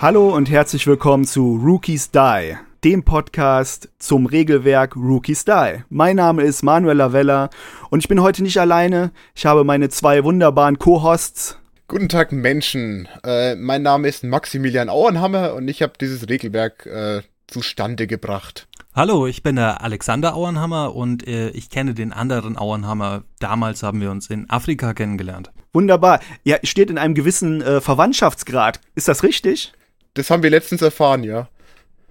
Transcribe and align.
Hallo 0.00 0.32
und 0.32 0.48
herzlich 0.48 0.86
willkommen 0.86 1.24
zu 1.24 1.56
Rookies 1.56 2.12
Die, 2.12 2.56
dem 2.84 3.02
Podcast 3.02 3.88
zum 3.98 4.26
Regelwerk 4.26 4.94
Rookies 4.94 5.44
Die. 5.44 5.82
Mein 5.88 6.14
Name 6.14 6.44
ist 6.44 6.62
Manuel 6.62 6.98
Lavella 6.98 7.50
und 7.90 7.98
ich 7.98 8.06
bin 8.06 8.22
heute 8.22 8.44
nicht 8.44 8.60
alleine. 8.60 9.10
Ich 9.34 9.44
habe 9.44 9.64
meine 9.64 9.88
zwei 9.88 10.22
wunderbaren 10.22 10.78
Co-Hosts. 10.78 11.58
Guten 11.88 12.08
Tag 12.08 12.30
Menschen, 12.30 13.08
äh, 13.24 13.56
mein 13.56 13.82
Name 13.82 14.06
ist 14.06 14.22
Maximilian 14.22 14.88
Auernhammer 14.88 15.54
und 15.54 15.66
ich 15.66 15.82
habe 15.82 15.94
dieses 16.00 16.28
Regelwerk 16.28 16.86
äh, 16.86 17.22
zustande 17.48 18.06
gebracht. 18.06 18.68
Hallo, 18.94 19.26
ich 19.26 19.42
bin 19.42 19.56
der 19.56 19.82
Alexander 19.82 20.36
Auernhammer 20.36 20.94
und 20.94 21.26
äh, 21.26 21.48
ich 21.50 21.70
kenne 21.70 21.94
den 21.94 22.12
anderen 22.12 22.56
Auernhammer. 22.56 23.24
Damals 23.40 23.82
haben 23.82 24.00
wir 24.00 24.12
uns 24.12 24.30
in 24.30 24.48
Afrika 24.48 24.94
kennengelernt. 24.94 25.50
Wunderbar. 25.72 26.20
Ja, 26.44 26.58
steht 26.62 26.88
in 26.88 26.98
einem 26.98 27.14
gewissen 27.14 27.62
äh, 27.62 27.80
Verwandtschaftsgrad. 27.80 28.80
Ist 28.94 29.08
das 29.08 29.24
richtig? 29.24 29.72
Das 30.14 30.30
haben 30.30 30.42
wir 30.42 30.50
letztens 30.50 30.82
erfahren, 30.82 31.24
ja. 31.24 31.48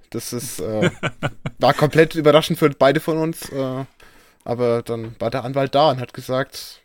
Das 0.09 0.33
ist 0.33 0.59
äh, 0.59 0.89
war 1.59 1.73
komplett 1.73 2.15
überraschend 2.15 2.59
für 2.59 2.69
beide 2.69 2.99
von 2.99 3.17
uns. 3.17 3.49
Äh, 3.49 3.85
aber 4.43 4.81
dann 4.81 5.15
war 5.19 5.29
der 5.29 5.43
Anwalt 5.43 5.75
da 5.75 5.91
und 5.91 5.99
hat 5.99 6.13
gesagt, 6.13 6.81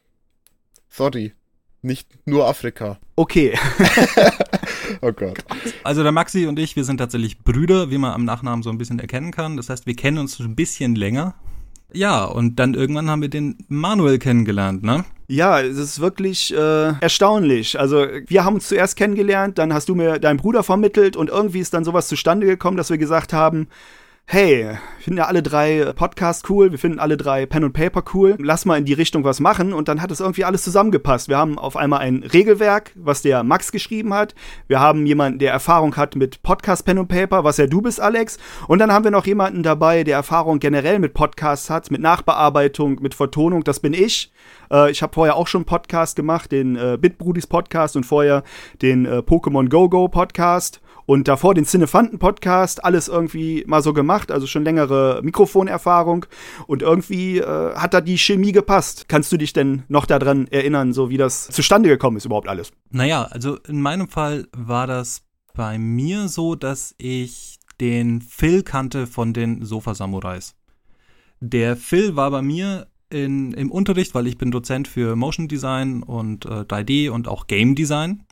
sorry, 0.89 1.33
nicht 1.80 2.09
nur 2.27 2.48
Afrika. 2.48 2.98
Okay. 3.17 3.59
oh 5.01 5.12
Gott. 5.12 5.39
Also 5.84 6.03
der 6.03 6.12
Maxi 6.12 6.47
und 6.47 6.59
ich, 6.59 6.77
wir 6.77 6.84
sind 6.84 6.98
tatsächlich 6.98 7.41
Brüder, 7.41 7.91
wie 7.91 7.98
man 7.98 8.12
am 8.12 8.25
Nachnamen 8.25 8.62
so 8.62 8.70
ein 8.70 8.79
bisschen 8.79 8.98
erkennen 8.98 9.31
kann. 9.31 9.56
Das 9.56 9.69
heißt, 9.69 9.86
wir 9.86 9.95
kennen 9.95 10.19
uns 10.19 10.39
ein 10.41 10.56
bisschen 10.56 10.95
länger. 10.95 11.34
Ja, 11.95 12.25
und 12.25 12.59
dann 12.59 12.75
irgendwann 12.75 13.11
haben 13.11 13.23
wir 13.23 13.29
den 13.29 13.57
Manuel 13.69 14.19
kennengelernt, 14.19 14.83
ne? 14.83 15.05
Ja, 15.29 15.61
es 15.61 15.79
ist 15.79 16.01
wirklich 16.01 16.53
äh, 16.55 16.93
erstaunlich. 17.01 17.79
Also 17.79 18.07
wir 18.27 18.45
haben 18.45 18.55
uns 18.55 18.69
zuerst 18.69 18.97
kennengelernt, 18.97 19.59
dann 19.59 19.73
hast 19.73 19.89
du 19.89 19.95
mir 19.95 20.19
deinen 20.19 20.37
Bruder 20.37 20.63
vermittelt 20.63 21.17
und 21.17 21.31
irgendwie 21.31 21.61
ist 21.61 21.73
dann 21.73 21.85
sowas 21.85 22.09
zustande 22.09 22.47
gekommen, 22.47 22.77
dass 22.77 22.91
wir 22.91 22.98
gesagt 22.98 23.33
haben, 23.33 23.69
hey, 24.27 24.78
finden 24.98 25.19
ja 25.19 25.27
alle 25.27 25.42
drei 25.42 25.92
Podcasts 25.95 26.48
cool, 26.48 26.70
wir 26.70 26.78
finden 26.78 26.98
alle 26.98 27.17
drei 27.17 27.45
Pen 27.45 27.65
und 27.65 27.73
Paper 27.73 28.03
cool, 28.15 28.37
lass 28.39 28.64
mal 28.64 28.79
in 28.79 28.84
die 28.84 28.92
Richtung 28.92 29.25
was 29.25 29.41
machen 29.41 29.73
und 29.73 29.89
dann 29.89 30.01
hat 30.01 30.11
es 30.11 30.20
irgendwie 30.20 30.45
alles 30.45 30.62
zusammengepasst. 30.62 31.29
Wir 31.29 31.37
haben 31.37 31.59
auf 31.59 31.77
einmal 31.77 32.01
ein 32.01 32.23
Regelwerk, 32.23 32.92
was 32.95 33.23
der 33.23 33.42
Max 33.42 33.73
geschrieben 33.73 34.14
hat. 34.14 34.34
Wir 34.69 34.81
haben 34.81 35.05
jemanden, 35.05 35.39
der 35.39 35.53
Erfahrung 35.53 35.97
hat 35.97 36.17
mit 36.17 36.42
Podcast 36.42 36.84
Pen 36.84 36.98
und 36.98 37.09
Paper, 37.09 37.45
was 37.45 37.59
ja 37.59 37.67
du 37.67 37.83
bist, 37.83 38.01
Alex. 38.01 38.39
Und 38.69 38.79
dann 38.79 38.92
haben 38.92 39.05
wir 39.05 39.11
noch 39.11 39.27
jemanden 39.27 39.62
dabei, 39.62 40.05
der 40.05 40.17
Erfahrung 40.17 40.61
generell 40.61 40.98
mit 40.98 41.14
Podcasts 41.14 41.69
hat, 41.69 41.91
mit 41.91 42.01
Nachbearbeitung, 42.01 43.03
mit 43.03 43.14
Vertonung, 43.14 43.64
das 43.64 43.81
bin 43.81 43.92
ich. 43.92 44.33
Äh, 44.70 44.91
ich 44.91 45.03
habe 45.03 45.12
vorher 45.12 45.36
auch 45.36 45.47
schon 45.47 45.61
einen 45.61 45.67
Podcast 45.67 46.17
gemacht, 46.17 46.53
den 46.53 46.77
äh, 46.77 46.97
Bitbrudis 46.98 47.47
Podcast 47.47 47.97
und 47.97 48.05
vorher 48.05 48.45
den 48.81 49.05
äh, 49.05 49.19
Pokémon 49.19 49.69
Go 49.69 49.89
Go 49.89 50.09
Podcast 50.09 50.81
und 51.12 51.28
davor 51.28 51.52
den 51.52 51.66
Cinefanten-Podcast, 51.66 52.86
alles 52.86 53.06
irgendwie 53.06 53.64
mal 53.66 53.82
so 53.82 53.92
gemacht, 53.92 54.32
also 54.32 54.46
schon 54.46 54.64
längere 54.64 55.20
Mikrofonerfahrung 55.22 56.24
und 56.66 56.80
irgendwie 56.80 57.36
äh, 57.36 57.74
hat 57.74 57.92
da 57.92 58.00
die 58.00 58.16
Chemie 58.16 58.52
gepasst. 58.52 59.10
Kannst 59.10 59.30
du 59.30 59.36
dich 59.36 59.52
denn 59.52 59.83
noch 59.88 60.06
daran 60.06 60.46
erinnern, 60.46 60.94
so 60.94 61.10
wie 61.10 61.18
das 61.18 61.48
zustande 61.48 61.90
gekommen 61.90 62.16
ist 62.16 62.24
überhaupt 62.24 62.48
alles? 62.48 62.72
Naja, 62.88 63.24
also 63.24 63.58
in 63.68 63.83
meinem 63.83 64.08
Fall 64.08 64.46
war 64.56 64.86
das 64.86 65.20
bei 65.52 65.77
mir 65.77 66.28
so, 66.28 66.55
dass 66.55 66.94
ich 66.96 67.58
den 67.78 68.22
Phil 68.22 68.62
kannte 68.62 69.06
von 69.06 69.34
den 69.34 69.67
Sofa-Samurais. 69.67 70.55
Der 71.40 71.77
Phil 71.77 72.17
war 72.17 72.30
bei 72.30 72.40
mir 72.40 72.86
in, 73.11 73.52
im 73.52 73.70
Unterricht, 73.70 74.14
weil 74.14 74.27
ich 74.28 74.39
bin 74.39 74.51
Dozent 74.51 74.89
für 74.89 75.14
Motion 75.14 75.46
Design 75.46 76.02
und 76.02 76.46
äh, 76.46 76.61
3D 76.61 77.11
und 77.11 77.28
auch 77.28 77.48
Game 77.48 77.74
Design. 77.74 78.24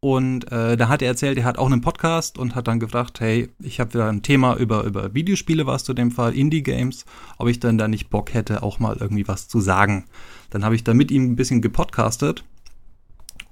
Und 0.00 0.50
äh, 0.52 0.76
da 0.76 0.88
hat 0.88 1.02
er 1.02 1.08
erzählt, 1.08 1.38
er 1.38 1.44
hat 1.44 1.58
auch 1.58 1.66
einen 1.66 1.80
Podcast 1.80 2.38
und 2.38 2.54
hat 2.54 2.68
dann 2.68 2.78
gefragt, 2.78 3.18
hey, 3.18 3.50
ich 3.58 3.80
habe 3.80 3.94
wieder 3.94 4.08
ein 4.08 4.22
Thema 4.22 4.54
über, 4.56 4.84
über 4.84 5.12
Videospiele, 5.12 5.66
was 5.66 5.82
zu 5.82 5.92
dem 5.92 6.12
Fall, 6.12 6.36
Indie-Games, 6.36 7.04
ob 7.36 7.48
ich 7.48 7.58
dann 7.58 7.78
da 7.78 7.88
nicht 7.88 8.08
Bock 8.08 8.32
hätte, 8.32 8.62
auch 8.62 8.78
mal 8.78 8.96
irgendwie 9.00 9.26
was 9.26 9.48
zu 9.48 9.60
sagen. 9.60 10.04
Dann 10.50 10.64
habe 10.64 10.76
ich 10.76 10.84
da 10.84 10.94
mit 10.94 11.10
ihm 11.10 11.24
ein 11.24 11.36
bisschen 11.36 11.62
gepodcastet 11.62 12.44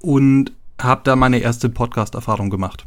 und 0.01 0.53
habe 0.81 1.01
da 1.03 1.17
meine 1.17 1.39
erste 1.39 1.69
Podcast-Erfahrung 1.69 2.51
gemacht. 2.51 2.87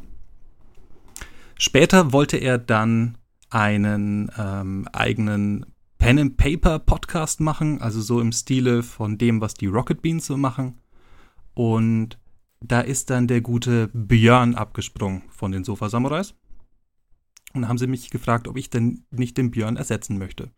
Später 1.58 2.14
wollte 2.14 2.38
er 2.38 2.58
dann 2.58 3.18
einen 3.50 4.31
ähm, 4.38 4.88
eigenen 4.94 5.66
Pen-and-Paper-Podcast 5.98 7.42
machen, 7.42 7.81
also 7.81 8.00
so 8.00 8.22
im 8.22 8.31
Stile 8.31 8.84
von 8.84 9.18
dem, 9.18 9.42
was 9.42 9.53
die 9.53 9.66
Rocket 9.66 10.02
Beans 10.02 10.25
so 10.25 10.38
machen. 10.38 10.80
Und 11.56 12.18
da 12.62 12.81
ist 12.81 13.09
dann 13.09 13.28
der 13.28 13.42
gute 13.42 13.90
Björn 13.94 14.56
abgesprungen 14.56 15.24
von 15.30 15.52
den 15.52 15.64
Sofa 15.64 15.90
Samurais. 15.90 16.34
Und 17.53 17.68
haben 17.68 17.78
sie 17.78 17.88
mich 17.88 18.12
gefragt, 18.12 18.47
ob 18.47 18.58
ich 18.58 18.70
denn 18.70 19.06
nicht 19.09 19.38
den 19.38 19.50
Björn 19.50 19.75
ersetzen 19.75 20.20
möchte. 20.20 20.52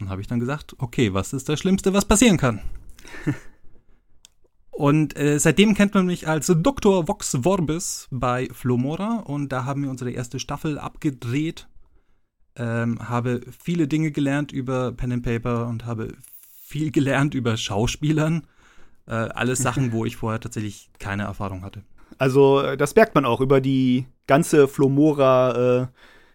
Und 0.00 0.08
habe 0.08 0.20
ich 0.20 0.26
dann 0.26 0.40
gesagt, 0.40 0.74
okay, 0.78 1.14
was 1.14 1.32
ist 1.32 1.48
das 1.48 1.60
Schlimmste, 1.60 1.92
was 1.92 2.04
passieren 2.04 2.36
kann? 2.36 2.60
und 4.70 5.16
äh, 5.16 5.38
seitdem 5.38 5.74
kennt 5.74 5.94
man 5.94 6.06
mich 6.06 6.26
als 6.26 6.46
Dr. 6.48 7.06
Vox 7.06 7.38
Vorbis 7.42 8.08
bei 8.10 8.48
Flomora 8.50 9.20
und 9.20 9.50
da 9.50 9.64
haben 9.64 9.84
wir 9.84 9.90
unsere 9.90 10.10
erste 10.10 10.40
Staffel 10.40 10.78
abgedreht. 10.78 11.68
Ähm, 12.56 13.08
habe 13.08 13.40
viele 13.62 13.86
Dinge 13.86 14.10
gelernt 14.10 14.50
über 14.50 14.92
Pen 14.92 15.12
and 15.12 15.22
Paper 15.22 15.68
und 15.68 15.86
habe 15.86 16.14
viel 16.64 16.90
gelernt 16.90 17.34
über 17.34 17.56
Schauspielern 17.56 18.46
äh, 19.06 19.12
alles 19.12 19.58
Sachen, 19.60 19.92
wo 19.92 20.04
ich 20.04 20.16
vorher 20.16 20.40
tatsächlich 20.40 20.90
keine 20.98 21.24
Erfahrung 21.24 21.62
hatte. 21.62 21.82
Also, 22.18 22.60
äh, 22.60 22.76
das 22.76 22.94
merkt 22.94 23.14
man 23.14 23.24
auch 23.24 23.40
über 23.40 23.60
die 23.60 24.06
ganze 24.26 24.68
Flomora, 24.68 25.82
äh, 25.82 25.86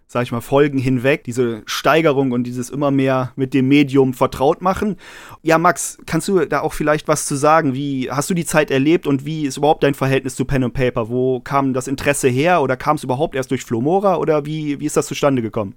sag 0.08 0.24
ich 0.24 0.32
mal, 0.32 0.42
Folgen 0.42 0.78
hinweg, 0.78 1.24
diese 1.24 1.64
Steigerung 1.66 2.32
und 2.32 2.44
dieses 2.44 2.70
immer 2.70 2.92
mehr 2.92 3.34
mit 3.36 3.54
dem 3.54 3.68
Medium 3.68 4.14
vertraut 4.14 4.62
machen. 4.62 4.98
Ja, 5.44 5.58
Max, 5.58 5.98
kannst 6.06 6.28
du 6.28 6.46
da 6.46 6.62
auch 6.62 6.74
vielleicht 6.74 7.08
was 7.08 7.26
zu 7.26 7.36
sagen? 7.36 7.74
Wie 7.74 8.10
hast 8.10 8.30
du 8.30 8.34
die 8.34 8.46
Zeit 8.46 8.72
erlebt 8.72 9.06
und 9.06 9.26
wie 9.26 9.46
ist 9.46 9.58
überhaupt 9.58 9.84
dein 9.84 9.96
Verhältnis 9.96 10.36
zu 10.36 10.46
Pen 10.46 10.64
and 10.64 10.74
Paper? 10.74 11.10
Wo 11.10 11.40
kam 11.42 11.74
das 11.74 11.88
Interesse 11.88 12.30
her 12.30 12.62
oder 12.62 12.78
kam 12.78 12.96
es 12.96 13.04
überhaupt 13.04 13.36
erst 13.36 13.52
durch 13.52 13.66
Flomora 13.66 14.18
oder 14.18 14.46
wie, 14.46 14.80
wie 14.80 14.86
ist 14.86 14.98
das 14.98 15.08
zustande 15.08 15.42
gekommen? 15.42 15.76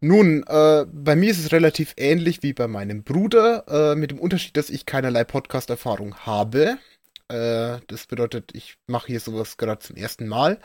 Nun, 0.00 0.44
äh, 0.46 0.86
bei 0.92 1.16
mir 1.16 1.30
ist 1.30 1.40
es 1.40 1.52
relativ 1.52 1.94
ähnlich 1.96 2.42
wie 2.42 2.52
bei 2.52 2.68
meinem 2.68 3.02
Bruder, 3.02 3.64
äh, 3.92 3.96
mit 3.96 4.12
dem 4.12 4.20
Unterschied, 4.20 4.56
dass 4.56 4.70
ich 4.70 4.86
keinerlei 4.86 5.24
Podcast-Erfahrung 5.24 6.14
habe. 6.18 6.78
Äh, 7.28 7.78
das 7.88 8.06
bedeutet, 8.06 8.50
ich 8.54 8.76
mache 8.86 9.08
hier 9.08 9.20
sowas 9.20 9.56
gerade 9.56 9.80
zum 9.80 9.96
ersten 9.96 10.28
Mal. 10.28 10.60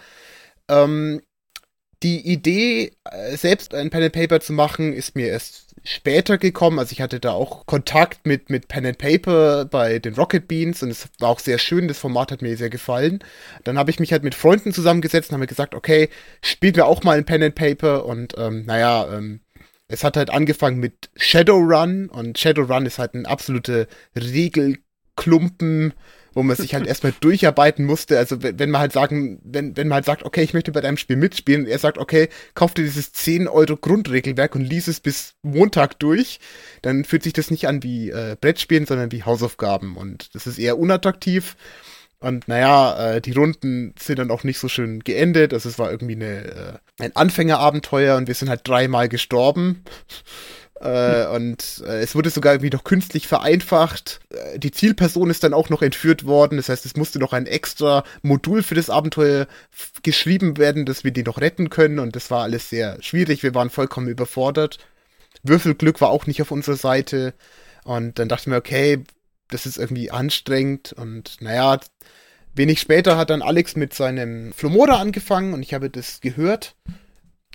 Ähm, 0.69 1.21
die 2.03 2.19
Idee, 2.27 2.91
äh, 3.05 3.37
selbst 3.37 3.73
ein 3.73 3.89
Pen 3.89 4.03
and 4.03 4.13
Paper 4.13 4.39
zu 4.39 4.53
machen, 4.53 4.93
ist 4.93 5.15
mir 5.15 5.27
erst 5.27 5.75
später 5.83 6.37
gekommen. 6.37 6.79
Also 6.79 6.91
ich 6.91 7.01
hatte 7.01 7.19
da 7.19 7.31
auch 7.31 7.65
Kontakt 7.65 8.25
mit, 8.25 8.49
mit 8.49 8.67
Pen 8.67 8.85
and 8.85 8.97
Paper 8.97 9.65
bei 9.65 9.99
den 9.99 10.13
Rocket 10.15 10.47
Beans 10.47 10.83
und 10.83 10.89
es 10.89 11.07
war 11.19 11.29
auch 11.29 11.39
sehr 11.39 11.57
schön. 11.57 11.87
Das 11.87 11.99
Format 11.99 12.31
hat 12.31 12.41
mir 12.41 12.55
sehr 12.57 12.69
gefallen. 12.69 13.19
Dann 13.63 13.77
habe 13.77 13.91
ich 13.91 13.99
mich 13.99 14.11
halt 14.11 14.23
mit 14.23 14.35
Freunden 14.35 14.73
zusammengesetzt 14.73 15.31
und 15.31 15.35
habe 15.35 15.47
gesagt, 15.47 15.75
okay, 15.75 16.09
spielen 16.41 16.75
wir 16.75 16.85
auch 16.85 17.03
mal 17.03 17.17
ein 17.17 17.25
Pen 17.25 17.43
and 17.43 17.55
Paper 17.55 18.05
und 18.05 18.33
ähm, 18.37 18.65
naja, 18.65 19.07
ähm, 19.13 19.41
es 19.87 20.03
hat 20.03 20.17
halt 20.17 20.29
angefangen 20.29 20.79
mit 20.79 21.09
Shadowrun 21.15 22.09
und 22.09 22.37
Shadowrun 22.39 22.85
ist 22.85 22.99
halt 22.99 23.13
ein 23.13 23.25
absolute 23.25 23.87
Regelklumpen 24.15 25.93
wo 26.33 26.43
man 26.43 26.55
sich 26.55 26.73
halt 26.73 26.87
erstmal 26.87 27.13
durcharbeiten 27.19 27.85
musste. 27.85 28.17
Also 28.17 28.41
wenn 28.41 28.69
man 28.69 28.81
halt 28.81 28.93
sagen, 28.93 29.39
wenn, 29.43 29.77
wenn 29.77 29.87
man 29.87 29.97
halt 29.97 30.05
sagt, 30.05 30.23
okay, 30.23 30.41
ich 30.41 30.53
möchte 30.53 30.71
bei 30.71 30.81
deinem 30.81 30.97
Spiel 30.97 31.15
mitspielen, 31.15 31.63
und 31.63 31.67
er 31.67 31.79
sagt, 31.79 31.97
okay, 31.97 32.29
kauf 32.55 32.73
dir 32.73 32.83
dieses 32.83 33.13
10 33.13 33.47
Euro 33.47 33.77
Grundregelwerk 33.77 34.55
und 34.55 34.61
lies 34.61 34.87
es 34.87 34.99
bis 34.99 35.35
Montag 35.41 35.99
durch, 35.99 36.39
dann 36.81 37.05
fühlt 37.05 37.23
sich 37.23 37.33
das 37.33 37.51
nicht 37.51 37.67
an 37.67 37.83
wie 37.83 38.09
äh, 38.09 38.35
Brettspielen, 38.39 38.85
sondern 38.85 39.11
wie 39.11 39.23
Hausaufgaben. 39.23 39.97
Und 39.97 40.33
das 40.35 40.47
ist 40.47 40.57
eher 40.57 40.77
unattraktiv. 40.77 41.55
Und 42.23 42.47
naja, 42.47 43.15
äh, 43.15 43.21
die 43.21 43.33
Runden 43.33 43.93
sind 43.99 44.17
dann 44.17 44.31
auch 44.31 44.45
nicht 44.45 44.57
so 44.57 44.69
schön 44.69 45.01
geendet. 45.01 45.53
Also 45.53 45.67
es 45.67 45.77
war 45.77 45.91
irgendwie 45.91 46.15
eine, 46.15 46.45
äh, 46.45 47.03
ein 47.03 47.15
Anfängerabenteuer 47.15 48.15
und 48.15 48.27
wir 48.27 48.33
sind 48.33 48.49
halt 48.49 48.61
dreimal 48.63 49.09
gestorben. 49.09 49.83
Äh, 50.83 51.27
und 51.27 51.81
äh, 51.87 52.01
es 52.01 52.13
wurde 52.13 52.29
sogar 52.29 52.53
irgendwie 52.53 52.75
noch 52.75 52.83
künstlich 52.83 53.25
vereinfacht. 53.27 54.19
Äh, 54.29 54.59
die 54.59 54.71
Zielperson 54.71 55.29
ist 55.29 55.43
dann 55.43 55.53
auch 55.53 55.69
noch 55.69 55.81
entführt 55.81 56.25
worden. 56.25 56.57
Das 56.57 56.67
heißt, 56.67 56.85
es 56.85 56.97
musste 56.97 57.19
noch 57.19 57.31
ein 57.31 57.45
extra 57.45 58.03
Modul 58.21 58.63
für 58.63 58.75
das 58.75 58.89
Abenteuer 58.89 59.47
geschrieben 60.03 60.57
werden, 60.57 60.85
dass 60.85 61.05
wir 61.05 61.11
die 61.11 61.23
noch 61.23 61.39
retten 61.39 61.69
können. 61.69 61.99
Und 61.99 62.17
das 62.17 62.29
war 62.31 62.43
alles 62.43 62.69
sehr 62.69 63.01
schwierig. 63.01 63.43
Wir 63.43 63.55
waren 63.55 63.69
vollkommen 63.69 64.09
überfordert. 64.09 64.77
Würfelglück 65.43 66.01
war 66.01 66.09
auch 66.09 66.27
nicht 66.27 66.41
auf 66.41 66.51
unserer 66.51 66.75
Seite. 66.75 67.33
Und 67.85 68.19
dann 68.19 68.27
dachte 68.27 68.41
ich 68.41 68.47
mir, 68.47 68.57
okay, 68.57 69.03
das 69.49 69.65
ist 69.65 69.77
irgendwie 69.77 70.11
anstrengend. 70.11 70.91
Und 70.91 71.37
naja, 71.39 71.79
wenig 72.55 72.81
später 72.81 73.15
hat 73.15 73.29
dann 73.29 73.41
Alex 73.41 73.77
mit 73.77 73.93
seinem 73.93 74.51
Flomora 74.51 74.99
angefangen 74.99 75.53
und 75.53 75.63
ich 75.63 75.73
habe 75.73 75.89
das 75.89 76.19
gehört 76.19 76.75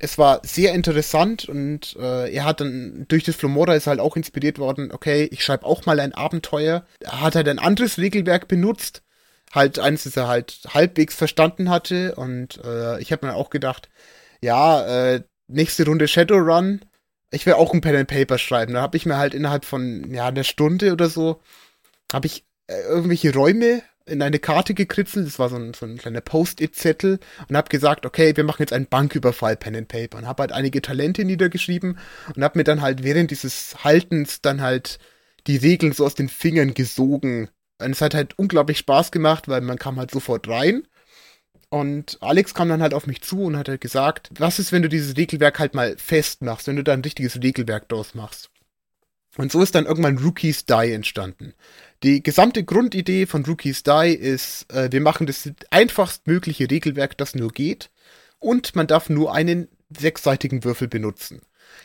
es 0.00 0.18
war 0.18 0.40
sehr 0.44 0.74
interessant 0.74 1.48
und 1.48 1.96
äh, 1.98 2.32
er 2.32 2.44
hat 2.44 2.60
dann 2.60 3.06
durch 3.08 3.24
das 3.24 3.36
Flomora 3.36 3.74
ist 3.74 3.86
halt 3.86 4.00
auch 4.00 4.16
inspiriert 4.16 4.58
worden, 4.58 4.92
okay, 4.92 5.28
ich 5.32 5.44
schreibe 5.44 5.66
auch 5.66 5.86
mal 5.86 5.98
ein 5.98 6.14
Abenteuer. 6.14 6.86
Er 7.00 7.20
hat 7.20 7.34
halt 7.34 7.48
ein 7.48 7.58
anderes 7.58 7.98
Regelwerk 7.98 8.46
benutzt, 8.46 9.02
halt 9.52 9.78
eines, 9.78 10.04
das 10.04 10.16
er 10.16 10.28
halt 10.28 10.60
halbwegs 10.72 11.16
verstanden 11.16 11.68
hatte. 11.68 12.14
Und 12.14 12.60
äh, 12.64 13.00
ich 13.00 13.10
habe 13.10 13.26
mir 13.26 13.34
auch 13.34 13.50
gedacht, 13.50 13.88
ja, 14.40 15.14
äh, 15.14 15.22
nächste 15.48 15.84
Runde 15.84 16.06
Shadowrun. 16.06 16.80
Ich 17.30 17.44
will 17.44 17.54
auch 17.54 17.74
ein 17.74 17.80
Pen 17.80 17.96
and 17.96 18.08
Paper 18.08 18.38
schreiben. 18.38 18.74
Da 18.74 18.82
habe 18.82 18.96
ich 18.96 19.04
mir 19.04 19.18
halt 19.18 19.34
innerhalb 19.34 19.64
von 19.64 20.14
ja 20.14 20.28
einer 20.28 20.44
Stunde 20.44 20.92
oder 20.92 21.08
so 21.08 21.40
habe 22.12 22.26
ich 22.26 22.44
äh, 22.68 22.80
irgendwelche 22.82 23.34
Räume 23.34 23.82
in 24.08 24.22
eine 24.22 24.38
Karte 24.38 24.74
gekritzelt. 24.74 25.26
Das 25.26 25.38
war 25.38 25.48
so 25.48 25.56
ein, 25.56 25.74
so 25.74 25.86
ein 25.86 25.98
kleiner 25.98 26.20
Post-it-Zettel 26.20 27.18
und 27.48 27.56
habe 27.56 27.68
gesagt, 27.68 28.06
okay, 28.06 28.36
wir 28.36 28.44
machen 28.44 28.62
jetzt 28.62 28.72
einen 28.72 28.86
Banküberfall 28.86 29.56
Pen 29.56 29.76
and 29.76 29.88
Paper 29.88 30.18
und 30.18 30.26
habe 30.26 30.42
halt 30.42 30.52
einige 30.52 30.82
Talente 30.82 31.24
niedergeschrieben 31.24 31.98
und 32.34 32.44
habe 32.44 32.58
mir 32.58 32.64
dann 32.64 32.82
halt 32.82 33.02
während 33.02 33.30
dieses 33.30 33.84
Haltens 33.84 34.40
dann 34.40 34.60
halt 34.60 34.98
die 35.46 35.56
Regeln 35.56 35.92
so 35.92 36.04
aus 36.04 36.14
den 36.14 36.28
Fingern 36.28 36.74
gesogen. 36.74 37.48
Und 37.80 37.90
es 37.92 38.00
hat 38.00 38.14
halt 38.14 38.38
unglaublich 38.38 38.78
Spaß 38.78 39.12
gemacht, 39.12 39.48
weil 39.48 39.60
man 39.60 39.78
kam 39.78 39.98
halt 39.98 40.10
sofort 40.10 40.48
rein 40.48 40.82
und 41.70 42.16
Alex 42.22 42.54
kam 42.54 42.68
dann 42.68 42.82
halt 42.82 42.94
auf 42.94 43.06
mich 43.06 43.22
zu 43.22 43.42
und 43.42 43.56
hat 43.56 43.68
halt 43.68 43.80
gesagt, 43.80 44.30
was 44.38 44.58
ist, 44.58 44.72
wenn 44.72 44.82
du 44.82 44.88
dieses 44.88 45.16
Regelwerk 45.16 45.58
halt 45.58 45.74
mal 45.74 45.96
festmachst, 45.98 46.66
wenn 46.66 46.76
du 46.76 46.84
da 46.84 46.94
ein 46.94 47.02
richtiges 47.02 47.42
Regelwerk 47.42 47.88
draus 47.88 48.14
machst. 48.14 48.50
Und 49.38 49.52
so 49.52 49.62
ist 49.62 49.76
dann 49.76 49.86
irgendwann 49.86 50.18
Rookies 50.18 50.66
Die 50.66 50.92
entstanden. 50.92 51.54
Die 52.02 52.24
gesamte 52.24 52.64
Grundidee 52.64 53.24
von 53.24 53.44
Rookies 53.44 53.84
Die 53.84 54.12
ist, 54.12 54.70
äh, 54.72 54.90
wir 54.90 55.00
machen 55.00 55.28
das 55.28 55.48
einfachstmögliche 55.70 56.68
Regelwerk, 56.68 57.16
das 57.16 57.36
nur 57.36 57.52
geht. 57.52 57.90
Und 58.40 58.74
man 58.74 58.88
darf 58.88 59.08
nur 59.08 59.32
einen 59.32 59.68
sechsseitigen 59.96 60.64
Würfel 60.64 60.88
benutzen. 60.88 61.40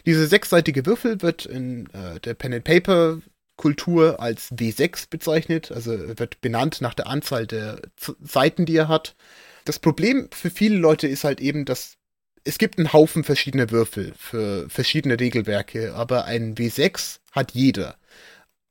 Dieser 0.08 0.26
sechsseitige 0.26 0.88
Würfel 0.88 1.22
wird 1.22 1.46
in 1.46 1.88
äh, 1.94 2.20
der 2.20 2.34
Pen 2.34 2.56
and 2.56 2.64
Paper 2.64 3.20
Kultur 3.56 4.20
als 4.20 4.52
W6 4.52 5.12
bezeichnet, 5.12 5.72
also 5.72 5.92
wird 6.18 6.42
benannt 6.42 6.82
nach 6.82 6.96
der 6.96 7.06
Anzahl 7.06 7.46
der 7.46 7.82
Z 7.98 8.16
Seiten, 8.20 8.66
die 8.66 8.76
er 8.76 8.88
hat. 8.88 9.16
Das 9.64 9.78
Problem 9.78 10.28
für 10.32 10.50
viele 10.50 10.78
Leute 10.78 11.08
ist 11.08 11.24
halt 11.24 11.40
eben, 11.40 11.66
dass 11.66 11.98
es 12.44 12.58
gibt 12.58 12.80
einen 12.80 12.94
Haufen 12.94 13.24
verschiedener 13.24 13.70
Würfel 13.70 14.14
für 14.18 14.68
verschiedene 14.70 15.20
Regelwerke, 15.20 15.94
aber 15.94 16.26
ein 16.26 16.56
W6 16.56 17.20
hat 17.34 17.52
jeder. 17.52 17.98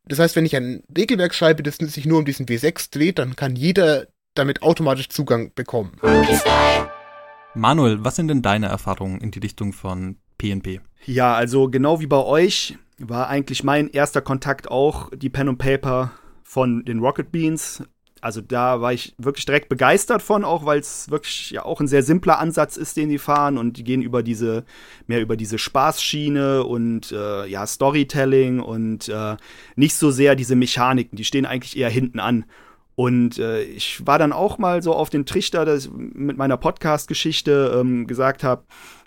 Das 0.06 0.18
heißt, 0.18 0.34
wenn 0.34 0.46
ich 0.46 0.56
ein 0.56 0.82
Regelwerk 0.96 1.34
schreibe, 1.34 1.62
das 1.62 1.76
sich 1.76 2.06
nur 2.06 2.18
um 2.18 2.24
diesen 2.24 2.46
W6 2.46 2.90
dreht, 2.90 3.18
dann 3.18 3.36
kann 3.36 3.54
jeder 3.54 4.06
damit 4.34 4.62
automatisch 4.62 5.08
Zugang 5.08 5.52
bekommen. 5.54 5.92
Manuel, 7.54 8.02
was 8.02 8.16
sind 8.16 8.28
denn 8.28 8.42
deine 8.42 8.66
Erfahrungen 8.66 9.20
in 9.20 9.30
die 9.30 9.40
Richtung 9.40 9.72
von 9.72 10.16
PNP? 10.38 10.80
Ja, 11.04 11.34
also 11.34 11.68
genau 11.68 12.00
wie 12.00 12.06
bei 12.06 12.22
euch 12.22 12.78
war 12.98 13.28
eigentlich 13.28 13.62
mein 13.62 13.88
erster 13.88 14.22
Kontakt 14.22 14.70
auch 14.70 15.10
die 15.14 15.28
Pen 15.28 15.48
und 15.48 15.58
Paper 15.58 16.12
von 16.42 16.84
den 16.84 17.00
Rocket 17.00 17.30
Beans 17.30 17.82
also 18.22 18.40
da 18.40 18.80
war 18.80 18.92
ich 18.92 19.14
wirklich 19.18 19.44
direkt 19.46 19.68
begeistert 19.68 20.22
von, 20.22 20.44
auch 20.44 20.64
weil 20.64 20.78
es 20.78 21.10
wirklich 21.10 21.50
ja 21.50 21.64
auch 21.64 21.80
ein 21.80 21.88
sehr 21.88 22.04
simpler 22.04 22.38
Ansatz 22.38 22.76
ist, 22.76 22.96
den 22.96 23.08
die 23.08 23.18
fahren 23.18 23.58
und 23.58 23.76
die 23.76 23.84
gehen 23.84 24.00
über 24.00 24.22
diese, 24.22 24.64
mehr 25.08 25.20
über 25.20 25.36
diese 25.36 25.58
Spaßschiene 25.58 26.62
und 26.62 27.10
äh, 27.10 27.46
ja, 27.46 27.66
Storytelling 27.66 28.60
und 28.60 29.08
äh, 29.08 29.36
nicht 29.74 29.96
so 29.96 30.12
sehr 30.12 30.36
diese 30.36 30.54
Mechaniken, 30.54 31.16
die 31.16 31.24
stehen 31.24 31.44
eigentlich 31.44 31.76
eher 31.76 31.90
hinten 31.90 32.20
an. 32.20 32.44
Und 32.94 33.40
äh, 33.40 33.62
ich 33.64 34.06
war 34.06 34.20
dann 34.20 34.32
auch 34.32 34.56
mal 34.56 34.82
so 34.82 34.94
auf 34.94 35.10
den 35.10 35.26
Trichter, 35.26 35.64
dass 35.64 35.86
ich 35.86 35.90
mit 35.92 36.36
meiner 36.36 36.56
Podcast-Geschichte 36.56 37.76
ähm, 37.76 38.06
gesagt 38.06 38.44
habe, 38.44 38.62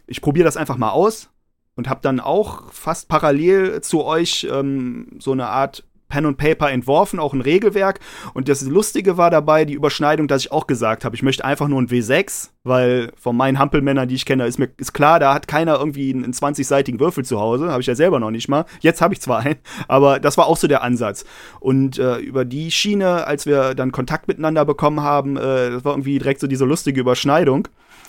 ich 0.08 0.20
probiere 0.20 0.46
das 0.46 0.58
einfach 0.58 0.78
mal 0.78 0.92
aus 0.92 1.30
und 1.76 1.88
habe 1.88 2.02
dann 2.02 2.20
auch 2.20 2.70
fast 2.74 3.08
parallel 3.08 3.80
zu 3.80 4.04
euch 4.04 4.46
ähm, 4.52 5.08
so 5.20 5.32
eine 5.32 5.48
Art 5.48 5.86
Pen 6.08 6.26
und 6.26 6.38
Paper 6.38 6.70
entworfen, 6.72 7.20
auch 7.20 7.34
ein 7.34 7.42
Regelwerk. 7.42 8.00
Und 8.34 8.48
das 8.48 8.62
Lustige 8.62 9.18
war 9.18 9.30
dabei 9.30 9.66
die 9.66 9.74
Überschneidung, 9.74 10.28
dass 10.28 10.44
ich 10.44 10.52
auch 10.52 10.68
gesagt 10.68 11.06
habe, 11.06 11.16
ich 11.16 11.24
möchte 11.24 11.44
einfach 11.44 11.68
nur 11.68 11.82
ein 11.82 11.88
W6, 11.88 12.50
weil 12.64 13.12
von 13.18 13.36
meinen 13.36 13.60
Hampelmännern, 13.60 14.08
die 14.08 14.16
ich 14.16 14.26
kenne, 14.26 14.46
ist 14.46 14.60
mir 14.60 14.70
ist 14.78 14.94
klar, 14.94 15.20
da 15.20 15.34
hat 15.34 15.48
keiner 15.48 15.78
irgendwie 15.78 16.14
einen 16.14 16.34
20-seitigen 16.34 17.00
Würfel 17.00 17.26
zu 17.26 17.40
Hause. 17.40 17.72
Habe 17.72 17.82
ich 17.82 17.88
ja 17.88 17.96
selber 17.96 18.20
noch 18.20 18.32
nicht 18.32 18.48
mal. 18.48 18.66
Jetzt 18.82 19.02
habe 19.02 19.14
ich 19.14 19.22
zwar 19.22 19.40
einen, 19.40 19.58
aber 19.88 20.20
das 20.20 20.38
war 20.38 20.48
auch 20.48 20.58
so 20.58 20.68
der 20.68 20.84
Ansatz. 20.84 21.26
Und 21.60 21.98
äh, 21.98 22.18
über 22.18 22.46
die 22.46 22.72
Schiene, 22.72 23.26
als 23.28 23.46
wir 23.46 23.74
dann 23.76 23.92
Kontakt 23.92 24.28
miteinander 24.28 24.66
bekommen 24.66 25.02
haben, 25.02 25.38
äh, 25.38 25.72
das 25.72 25.86
war 25.86 25.94
irgendwie 25.94 26.20
direkt 26.20 26.40
so 26.40 26.48
diese 26.48 26.66
lustige 26.66 27.02
Überschneidung, 27.02 27.68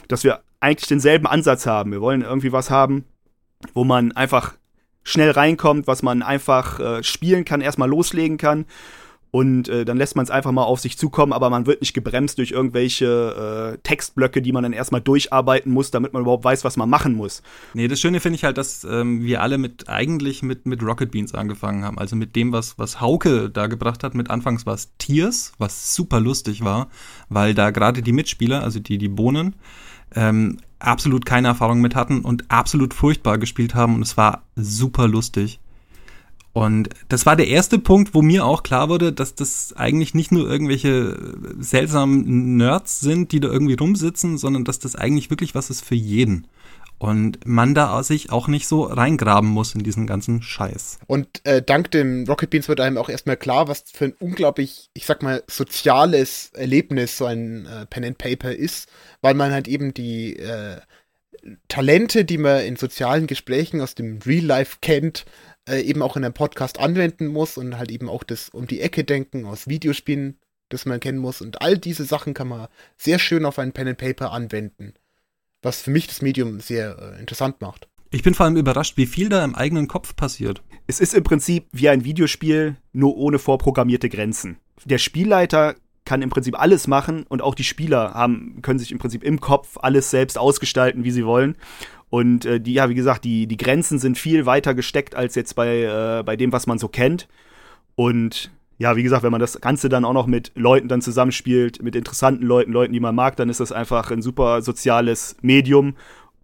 dass 0.08 0.24
wir 0.24 0.40
eigentlich 0.60 0.88
denselben 0.88 1.26
Ansatz 1.26 1.66
haben. 1.66 1.92
Wir 1.92 2.00
wollen 2.00 2.22
irgendwie 2.22 2.52
was 2.52 2.70
haben, 2.70 3.04
wo 3.74 3.84
man 3.84 4.12
einfach 4.12 4.54
schnell 5.06 5.30
reinkommt, 5.30 5.86
was 5.86 6.02
man 6.02 6.22
einfach 6.22 6.80
äh, 6.80 7.02
spielen 7.04 7.44
kann, 7.44 7.60
erstmal 7.60 7.88
loslegen 7.88 8.38
kann. 8.38 8.66
Und 9.30 9.68
äh, 9.68 9.84
dann 9.84 9.98
lässt 9.98 10.16
man 10.16 10.24
es 10.24 10.30
einfach 10.30 10.50
mal 10.50 10.64
auf 10.64 10.80
sich 10.80 10.96
zukommen, 10.98 11.32
aber 11.32 11.50
man 11.50 11.66
wird 11.66 11.80
nicht 11.80 11.92
gebremst 11.92 12.38
durch 12.38 12.52
irgendwelche 12.52 13.74
äh, 13.74 13.78
Textblöcke, 13.82 14.40
die 14.40 14.50
man 14.50 14.62
dann 14.62 14.72
erstmal 14.72 15.00
durcharbeiten 15.00 15.70
muss, 15.72 15.90
damit 15.90 16.12
man 16.12 16.22
überhaupt 16.22 16.44
weiß, 16.44 16.64
was 16.64 16.76
man 16.76 16.88
machen 16.88 17.14
muss. 17.14 17.42
Nee, 17.74 17.86
das 17.86 18.00
Schöne 18.00 18.20
finde 18.20 18.36
ich 18.36 18.44
halt, 18.44 18.56
dass 18.56 18.82
ähm, 18.84 19.22
wir 19.22 19.42
alle 19.42 19.58
mit 19.58 19.88
eigentlich 19.88 20.42
mit, 20.42 20.64
mit 20.64 20.82
Rocket 20.82 21.10
Beans 21.10 21.34
angefangen 21.34 21.84
haben. 21.84 21.98
Also 21.98 22.16
mit 22.16 22.34
dem, 22.34 22.52
was, 22.52 22.78
was 22.78 23.00
Hauke 23.00 23.50
da 23.50 23.66
gebracht 23.66 24.02
hat. 24.04 24.14
Mit 24.14 24.30
anfangs 24.30 24.64
war 24.64 24.74
es 24.74 24.90
Tiers, 24.96 25.52
was 25.58 25.94
super 25.94 26.18
lustig 26.18 26.64
war, 26.64 26.88
weil 27.28 27.52
da 27.52 27.70
gerade 27.70 28.02
die 28.02 28.12
Mitspieler, 28.12 28.62
also 28.62 28.80
die, 28.80 28.96
die 28.96 29.08
Bohnen, 29.08 29.54
ähm, 30.14 30.58
absolut 30.78 31.26
keine 31.26 31.48
Erfahrung 31.48 31.80
mit 31.80 31.94
hatten 31.94 32.20
und 32.20 32.50
absolut 32.50 32.94
furchtbar 32.94 33.38
gespielt 33.38 33.74
haben 33.74 33.94
und 33.94 34.02
es 34.02 34.16
war 34.16 34.42
super 34.56 35.08
lustig. 35.08 35.60
Und 36.52 36.88
das 37.08 37.26
war 37.26 37.36
der 37.36 37.48
erste 37.48 37.78
Punkt, 37.78 38.14
wo 38.14 38.22
mir 38.22 38.46
auch 38.46 38.62
klar 38.62 38.88
wurde, 38.88 39.12
dass 39.12 39.34
das 39.34 39.74
eigentlich 39.74 40.14
nicht 40.14 40.32
nur 40.32 40.48
irgendwelche 40.48 41.34
seltsamen 41.58 42.56
Nerds 42.56 43.00
sind, 43.00 43.32
die 43.32 43.40
da 43.40 43.48
irgendwie 43.48 43.74
rumsitzen, 43.74 44.38
sondern 44.38 44.64
dass 44.64 44.78
das 44.78 44.96
eigentlich 44.96 45.28
wirklich 45.28 45.54
was 45.54 45.68
ist 45.68 45.84
für 45.84 45.94
jeden 45.94 46.46
und 46.98 47.46
man 47.46 47.74
da 47.74 48.02
sich 48.02 48.30
auch 48.30 48.48
nicht 48.48 48.66
so 48.66 48.84
reingraben 48.84 49.48
muss 49.48 49.74
in 49.74 49.82
diesen 49.82 50.06
ganzen 50.06 50.42
Scheiß. 50.42 50.98
Und 51.06 51.44
äh, 51.44 51.62
dank 51.62 51.90
dem 51.90 52.24
Rocket 52.26 52.50
Beans 52.50 52.68
wird 52.68 52.80
einem 52.80 52.96
auch 52.96 53.08
erstmal 53.08 53.36
klar, 53.36 53.68
was 53.68 53.84
für 53.92 54.06
ein 54.06 54.14
unglaublich, 54.18 54.88
ich 54.94 55.04
sag 55.04 55.22
mal, 55.22 55.42
soziales 55.46 56.50
Erlebnis 56.54 57.18
so 57.18 57.26
ein 57.26 57.66
äh, 57.66 57.86
Pen 57.86 58.04
and 58.04 58.18
Paper 58.18 58.52
ist, 58.52 58.88
weil 59.20 59.34
man 59.34 59.52
halt 59.52 59.68
eben 59.68 59.92
die 59.92 60.36
äh, 60.36 60.80
Talente, 61.68 62.24
die 62.24 62.38
man 62.38 62.64
in 62.64 62.76
sozialen 62.76 63.26
Gesprächen 63.26 63.80
aus 63.80 63.94
dem 63.94 64.18
Real 64.24 64.44
Life 64.44 64.78
kennt, 64.80 65.26
äh, 65.68 65.80
eben 65.82 66.02
auch 66.02 66.16
in 66.16 66.24
einem 66.24 66.34
Podcast 66.34 66.80
anwenden 66.80 67.26
muss 67.26 67.58
und 67.58 67.76
halt 67.76 67.90
eben 67.90 68.08
auch 68.08 68.24
das 68.24 68.48
um 68.48 68.66
die 68.66 68.80
Ecke 68.80 69.04
denken 69.04 69.44
aus 69.44 69.68
Videospielen, 69.68 70.38
das 70.70 70.86
man 70.86 70.98
kennen 70.98 71.18
muss. 71.18 71.42
Und 71.42 71.60
all 71.60 71.76
diese 71.76 72.04
Sachen 72.04 72.32
kann 72.32 72.48
man 72.48 72.68
sehr 72.96 73.18
schön 73.18 73.44
auf 73.44 73.58
ein 73.58 73.72
Pen 73.72 73.88
and 73.88 73.98
Paper 73.98 74.32
anwenden 74.32 74.94
was 75.66 75.82
für 75.82 75.90
mich 75.90 76.06
das 76.06 76.22
Medium 76.22 76.60
sehr 76.60 76.96
äh, 76.98 77.20
interessant 77.20 77.60
macht. 77.60 77.88
Ich 78.10 78.22
bin 78.22 78.32
vor 78.32 78.46
allem 78.46 78.56
überrascht, 78.56 78.96
wie 78.96 79.04
viel 79.04 79.28
da 79.28 79.44
im 79.44 79.54
eigenen 79.54 79.88
Kopf 79.88 80.16
passiert. 80.16 80.62
Es 80.86 81.00
ist 81.00 81.12
im 81.12 81.24
Prinzip 81.24 81.66
wie 81.72 81.88
ein 81.88 82.04
Videospiel, 82.04 82.76
nur 82.92 83.16
ohne 83.16 83.38
vorprogrammierte 83.38 84.08
Grenzen. 84.08 84.58
Der 84.84 84.98
Spielleiter 84.98 85.74
kann 86.04 86.22
im 86.22 86.30
Prinzip 86.30 86.58
alles 86.58 86.86
machen 86.86 87.24
und 87.28 87.42
auch 87.42 87.56
die 87.56 87.64
Spieler 87.64 88.14
haben, 88.14 88.62
können 88.62 88.78
sich 88.78 88.92
im 88.92 88.98
Prinzip 88.98 89.24
im 89.24 89.40
Kopf 89.40 89.76
alles 89.82 90.10
selbst 90.10 90.38
ausgestalten, 90.38 91.02
wie 91.02 91.10
sie 91.10 91.26
wollen. 91.26 91.56
Und 92.08 92.44
äh, 92.44 92.60
die, 92.60 92.74
ja, 92.74 92.88
wie 92.88 92.94
gesagt, 92.94 93.24
die, 93.24 93.48
die 93.48 93.56
Grenzen 93.56 93.98
sind 93.98 94.16
viel 94.16 94.46
weiter 94.46 94.72
gesteckt 94.72 95.16
als 95.16 95.34
jetzt 95.34 95.56
bei, 95.56 95.82
äh, 95.82 96.22
bei 96.22 96.36
dem, 96.36 96.52
was 96.52 96.68
man 96.68 96.78
so 96.78 96.88
kennt. 96.88 97.26
Und 97.96 98.52
ja, 98.78 98.96
wie 98.96 99.02
gesagt, 99.02 99.22
wenn 99.22 99.32
man 99.32 99.40
das 99.40 99.60
Ganze 99.60 99.88
dann 99.88 100.04
auch 100.04 100.12
noch 100.12 100.26
mit 100.26 100.52
Leuten 100.54 100.88
dann 100.88 101.00
zusammenspielt, 101.00 101.82
mit 101.82 101.96
interessanten 101.96 102.44
Leuten, 102.44 102.72
Leuten, 102.72 102.92
die 102.92 103.00
man 103.00 103.14
mag, 103.14 103.36
dann 103.36 103.48
ist 103.48 103.60
das 103.60 103.72
einfach 103.72 104.10
ein 104.10 104.22
super 104.22 104.62
soziales 104.62 105.36
Medium 105.40 105.94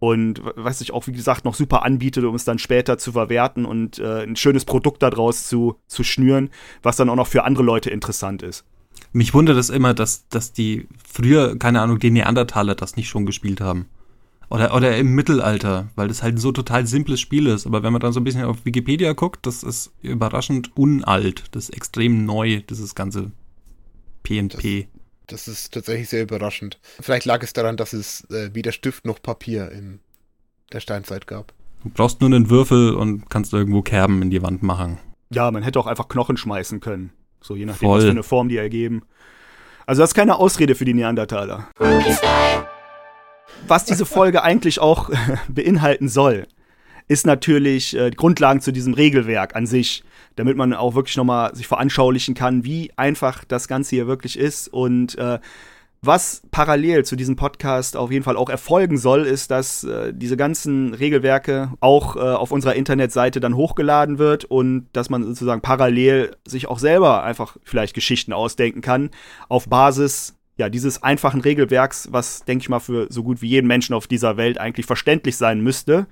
und 0.03 0.41
was 0.57 0.79
sich 0.79 0.91
auch, 0.91 1.07
wie 1.07 1.13
gesagt, 1.13 1.45
noch 1.45 1.55
super 1.55 1.85
anbietet, 1.85 2.25
um 2.25 2.35
es 2.35 2.43
dann 2.43 2.59
später 2.59 2.97
zu 2.97 3.13
verwerten 3.13 3.63
und 3.63 3.99
äh, 3.99 4.23
ein 4.23 4.35
schönes 4.35 4.65
Produkt 4.65 5.01
daraus 5.01 5.47
zu, 5.47 5.77
zu 5.87 6.03
schnüren, 6.03 6.49
was 6.81 6.97
dann 6.97 7.07
auch 7.09 7.15
noch 7.15 7.27
für 7.27 7.45
andere 7.45 7.63
Leute 7.63 7.89
interessant 7.89 8.43
ist. 8.43 8.65
Mich 9.13 9.33
wundert 9.33 9.57
es 9.57 9.69
immer, 9.69 9.93
dass, 9.93 10.27
dass 10.27 10.51
die 10.51 10.89
früher, 11.07 11.57
keine 11.57 11.81
Ahnung, 11.81 11.99
die 11.99 12.11
Neandertaler 12.11 12.75
das 12.75 12.97
nicht 12.97 13.07
schon 13.07 13.25
gespielt 13.25 13.61
haben. 13.61 13.85
Oder, 14.53 14.75
oder 14.75 14.95
im 14.97 15.15
Mittelalter, 15.15 15.89
weil 15.95 16.09
das 16.09 16.21
halt 16.21 16.37
so 16.37 16.51
total 16.51 16.85
simples 16.85 17.19
Spiel 17.19 17.47
ist. 17.47 17.65
Aber 17.65 17.81
wenn 17.81 17.91
man 17.91 17.99
dann 17.99 18.13
so 18.13 18.19
ein 18.19 18.23
bisschen 18.23 18.43
auf 18.43 18.65
Wikipedia 18.65 19.13
guckt, 19.13 19.47
das 19.47 19.63
ist 19.63 19.91
überraschend 20.03 20.77
unalt. 20.77 21.45
Das 21.53 21.69
ist 21.69 21.75
extrem 21.75 22.23
neu, 22.27 22.61
dieses 22.69 22.93
ganze 22.93 23.31
PNP. 24.21 24.89
Das, 25.25 25.45
das 25.45 25.47
ist 25.47 25.73
tatsächlich 25.73 26.07
sehr 26.09 26.21
überraschend. 26.21 26.79
Vielleicht 26.99 27.25
lag 27.25 27.41
es 27.41 27.53
daran, 27.53 27.77
dass 27.77 27.93
es 27.93 28.29
äh, 28.29 28.53
weder 28.53 28.71
Stift 28.71 29.05
noch 29.05 29.19
Papier 29.23 29.71
in 29.71 30.01
der 30.71 30.81
Steinzeit 30.81 31.25
gab. 31.25 31.51
Du 31.83 31.89
brauchst 31.89 32.21
nur 32.21 32.29
einen 32.29 32.51
Würfel 32.51 32.93
und 32.93 33.31
kannst 33.31 33.53
irgendwo 33.53 33.81
Kerben 33.81 34.21
in 34.21 34.29
die 34.29 34.43
Wand 34.43 34.61
machen. 34.61 34.99
Ja, 35.31 35.49
man 35.49 35.63
hätte 35.63 35.79
auch 35.79 35.87
einfach 35.87 36.09
Knochen 36.09 36.37
schmeißen 36.37 36.79
können. 36.79 37.11
So 37.41 37.55
je 37.55 37.65
nachdem, 37.65 37.87
Voll. 37.87 37.97
was 37.97 38.05
für 38.05 38.11
eine 38.11 38.21
Form 38.21 38.49
die 38.49 38.57
ergeben. 38.57 39.01
Also 39.87 40.03
das 40.03 40.11
ist 40.11 40.15
keine 40.15 40.35
Ausrede 40.35 40.75
für 40.75 40.85
die 40.85 40.93
Neandertaler 40.93 41.69
was 43.67 43.85
diese 43.85 44.05
Folge 44.05 44.43
eigentlich 44.43 44.79
auch 44.79 45.09
beinhalten 45.47 46.09
soll. 46.09 46.47
ist 47.07 47.25
natürlich 47.25 47.95
äh, 47.95 48.09
die 48.09 48.17
Grundlagen 48.17 48.61
zu 48.61 48.71
diesem 48.71 48.93
Regelwerk 48.93 49.55
an 49.55 49.65
sich, 49.65 50.03
damit 50.35 50.57
man 50.57 50.73
auch 50.73 50.95
wirklich 50.95 51.17
nochmal 51.17 51.55
sich 51.55 51.67
veranschaulichen 51.67 52.33
kann, 52.33 52.63
wie 52.63 52.91
einfach 52.95 53.43
das 53.43 53.67
Ganze 53.67 53.95
hier 53.95 54.07
wirklich 54.07 54.37
ist 54.39 54.67
und 54.67 55.17
äh, 55.17 55.39
was 56.05 56.41
parallel 56.51 57.05
zu 57.05 57.15
diesem 57.15 57.37
Podcast 57.37 57.95
auf 57.95 58.11
jeden 58.11 58.25
Fall 58.25 58.35
auch 58.35 58.49
erfolgen 58.49 58.97
soll, 58.97 59.21
ist, 59.21 59.51
dass 59.51 59.85
äh, 59.85 60.13
diese 60.13 60.35
ganzen 60.35 60.93
Regelwerke 60.93 61.71
auch 61.79 62.17
äh, 62.17 62.19
auf 62.19 62.51
unserer 62.51 62.75
Internetseite 62.75 63.39
dann 63.39 63.55
hochgeladen 63.55 64.17
wird 64.17 64.43
und 64.43 64.87
dass 64.91 65.09
man 65.09 65.23
sozusagen 65.23 65.61
parallel 65.61 66.35
sich 66.45 66.67
auch 66.67 66.77
selber 66.77 67.23
einfach 67.23 67.55
vielleicht 67.63 67.93
Geschichten 67.93 68.33
ausdenken 68.33 68.81
kann 68.81 69.11
auf 69.47 69.69
Basis 69.69 70.35
ja, 70.57 70.69
dieses 70.69 71.01
einfachen 71.01 71.41
Regelwerks, 71.41 72.09
was, 72.11 72.45
denke 72.45 72.63
ich 72.63 72.69
mal, 72.69 72.79
für 72.79 73.07
so 73.09 73.23
gut 73.23 73.41
wie 73.41 73.49
jeden 73.49 73.67
Menschen 73.67 73.95
auf 73.95 74.07
dieser 74.07 74.37
Welt 74.37 74.57
eigentlich 74.57 74.85
verständlich 74.85 75.37
sein 75.37 75.61
müsste. 75.61 76.07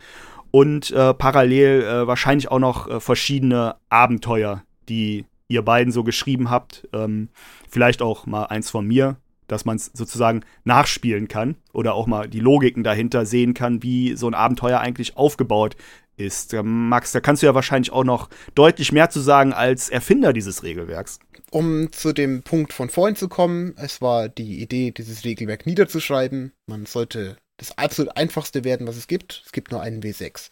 Und 0.50 0.92
äh, 0.92 1.14
parallel 1.14 1.84
äh, 1.84 2.08
wahrscheinlich 2.08 2.52
auch 2.52 2.60
noch 2.60 2.90
äh, 2.90 3.00
verschiedene 3.00 3.76
Abenteuer, 3.90 4.64
die 4.90 5.26
ihr 5.48 5.62
beiden 5.62 5.94
so 5.94 6.04
geschrieben 6.04 6.50
habt. 6.50 6.88
Ähm, 6.92 7.30
vielleicht 7.70 8.02
auch 8.02 8.26
mal 8.26 8.46
eins 8.46 8.70
von 8.70 8.86
mir, 8.86 9.18
dass 9.48 9.66
man 9.66 9.78
es 9.78 9.92
sozusagen 9.94 10.42
nachspielen 10.64 11.28
kann 11.28 11.56
oder 11.72 11.94
auch 11.94 12.08
mal 12.08 12.28
die 12.28 12.40
Logiken 12.40 12.84
dahinter 12.84 13.26
sehen 13.26 13.54
kann, 13.54 13.84
wie 13.84 14.16
so 14.16 14.28
ein 14.28 14.34
Abenteuer 14.34 14.80
eigentlich 14.80 15.18
aufgebaut 15.18 15.76
ist. 16.18 16.54
Max, 16.64 17.12
da 17.12 17.20
kannst 17.20 17.42
du 17.42 17.48
ja 17.48 17.56
wahrscheinlich 17.56 17.92
auch 17.92 18.04
noch 18.04 18.30
deutlich 18.56 18.92
mehr 18.92 19.10
zu 19.10 19.20
sagen 19.20 19.54
als 19.54 19.90
Erfinder 19.90 20.34
dieses 20.34 20.64
Regelwerks. 20.64 21.20
Um 21.54 21.92
zu 21.92 22.14
dem 22.14 22.44
Punkt 22.44 22.72
von 22.72 22.90
vorhin 22.90 23.18
zu 23.18 23.28
kommen, 23.28 23.76
es 23.78 24.02
war 24.02 24.30
die 24.30 24.62
Idee, 24.62 24.92
dieses 24.92 25.26
Regelwerk 25.26 25.66
niederzuschreiben. 25.66 26.54
Man 26.66 26.86
sollte 26.86 27.36
das 27.58 27.78
absolut 27.78 28.16
einfachste 28.16 28.64
werden, 28.64 28.88
was 28.88 28.96
es 28.96 29.08
gibt. 29.08 29.44
Es 29.46 29.52
gibt 29.52 29.72
nur 29.72 29.82
einen 29.82 30.02
W6. 30.02 30.50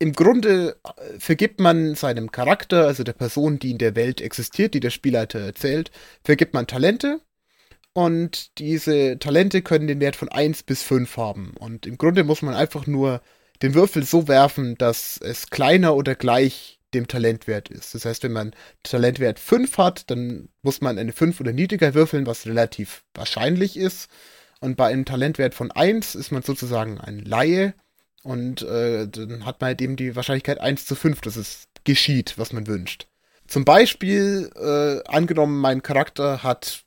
Im 0.00 0.12
Grunde 0.12 0.76
äh, 0.84 1.18
vergibt 1.20 1.60
man 1.60 1.94
seinem 1.94 2.32
Charakter, 2.32 2.88
also 2.88 3.04
der 3.04 3.12
Person, 3.12 3.60
die 3.60 3.70
in 3.70 3.78
der 3.78 3.94
Welt 3.94 4.20
existiert, 4.20 4.74
die 4.74 4.80
der 4.80 4.90
Spielleiter 4.90 5.38
erzählt, 5.38 5.92
vergibt 6.24 6.54
man 6.54 6.66
Talente 6.66 7.20
und 7.94 8.58
diese 8.58 9.18
Talente 9.18 9.62
können 9.62 9.86
den 9.86 10.00
Wert 10.00 10.16
von 10.16 10.28
1 10.28 10.64
bis 10.64 10.82
5 10.82 11.16
haben. 11.16 11.54
Und 11.58 11.86
im 11.86 11.98
Grunde 11.98 12.24
muss 12.24 12.42
man 12.42 12.54
einfach 12.54 12.86
nur 12.86 13.20
den 13.62 13.74
Würfel 13.74 14.02
so 14.02 14.28
werfen, 14.28 14.76
dass 14.76 15.18
es 15.18 15.50
kleiner 15.50 15.94
oder 15.94 16.14
gleich 16.14 16.80
dem 16.94 17.08
Talentwert 17.08 17.68
ist. 17.68 17.94
Das 17.94 18.04
heißt, 18.04 18.22
wenn 18.22 18.32
man 18.32 18.54
Talentwert 18.82 19.38
5 19.38 19.78
hat, 19.78 20.10
dann 20.10 20.48
muss 20.62 20.80
man 20.80 20.98
eine 20.98 21.12
5 21.12 21.40
oder 21.40 21.52
niedriger 21.52 21.94
würfeln, 21.94 22.26
was 22.26 22.46
relativ 22.46 23.04
wahrscheinlich 23.14 23.76
ist. 23.76 24.10
Und 24.60 24.76
bei 24.76 24.88
einem 24.88 25.04
Talentwert 25.04 25.54
von 25.54 25.70
1 25.70 26.14
ist 26.14 26.30
man 26.30 26.42
sozusagen 26.42 27.00
ein 27.00 27.18
Laie. 27.18 27.74
Und 28.22 28.62
äh, 28.62 29.08
dann 29.08 29.44
hat 29.44 29.60
man 29.60 29.68
halt 29.68 29.82
eben 29.82 29.96
die 29.96 30.14
Wahrscheinlichkeit 30.14 30.60
1 30.60 30.86
zu 30.86 30.94
5, 30.94 31.20
dass 31.22 31.36
es 31.36 31.64
geschieht, 31.84 32.34
was 32.36 32.52
man 32.52 32.66
wünscht. 32.66 33.08
Zum 33.48 33.64
Beispiel, 33.64 34.50
äh, 34.54 35.08
angenommen, 35.10 35.58
mein 35.58 35.82
Charakter 35.82 36.42
hat 36.42 36.81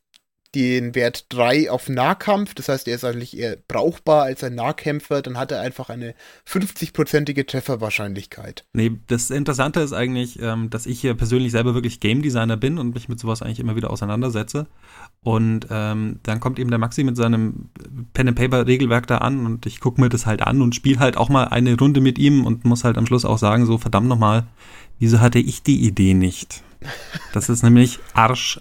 den 0.56 0.96
Wert 0.96 1.26
3 1.30 1.70
auf 1.70 1.90
Nahkampf. 1.90 2.56
Das 2.56 2.70
heißt, 2.70 2.88
er 2.88 2.96
ist 2.96 3.04
eigentlich 3.04 3.38
eher 3.38 3.58
brauchbar 3.68 4.24
als 4.24 4.44
ein 4.44 4.56
Nahkämpfer. 4.56 5.22
Dann 5.22 5.38
hat 5.38 5.52
er 5.52 5.60
einfach 5.60 5.90
eine 5.90 6.16
50-prozentige 6.48 7.46
Trefferwahrscheinlichkeit. 7.46 8.66
Nee, 8.74 8.94
das 9.08 9.30
Interessante 9.30 9.82
ist 9.82 9.94
eigentlich, 9.94 10.42
ähm, 10.42 10.70
dass 10.70 10.86
ich 10.86 11.02
hier 11.02 11.14
persönlich 11.14 11.52
selber 11.52 11.74
wirklich 11.74 12.00
Game 12.00 12.22
Designer 12.22 12.56
bin 12.56 12.78
und 12.78 12.96
mich 12.96 13.10
mit 13.10 13.20
sowas 13.20 13.42
eigentlich 13.42 13.60
immer 13.60 13.76
wieder 13.76 13.92
auseinandersetze. 13.92 14.68
Und 15.22 15.68
ähm, 15.70 16.20
dann 16.24 16.40
kommt 16.40 16.58
eben 16.60 16.70
der 16.70 16.80
Maxi 16.80 17.04
mit 17.04 17.18
seinem 17.18 17.70
Pen-and-Paper-Regelwerk 18.14 19.08
da 19.08 19.18
an 19.18 19.46
und 19.46 19.66
ich 19.66 19.80
gucke 19.80 20.00
mir 20.00 20.10
das 20.10 20.26
halt 20.26 20.42
an 20.42 20.62
und 20.62 20.76
spiele 20.76 21.00
halt 21.00 21.18
auch 21.18 21.30
mal 21.30 21.46
eine 21.46 21.78
Runde 21.78 22.00
mit 22.00 22.18
ihm 22.18 22.46
und 22.46 22.64
muss 22.64 22.84
halt 22.84 22.98
am 22.98 23.06
Schluss 23.06 23.26
auch 23.26 23.38
sagen, 23.38 23.66
so 23.66 23.78
verdammt 23.78 24.08
nochmal, 24.08 24.46
wieso 25.00 25.20
hatte 25.20 25.40
ich 25.40 25.64
die 25.64 25.84
Idee 25.86 26.14
nicht? 26.14 26.64
Das 27.34 27.50
ist 27.50 27.64
nämlich 27.64 28.00
arsch 28.14 28.60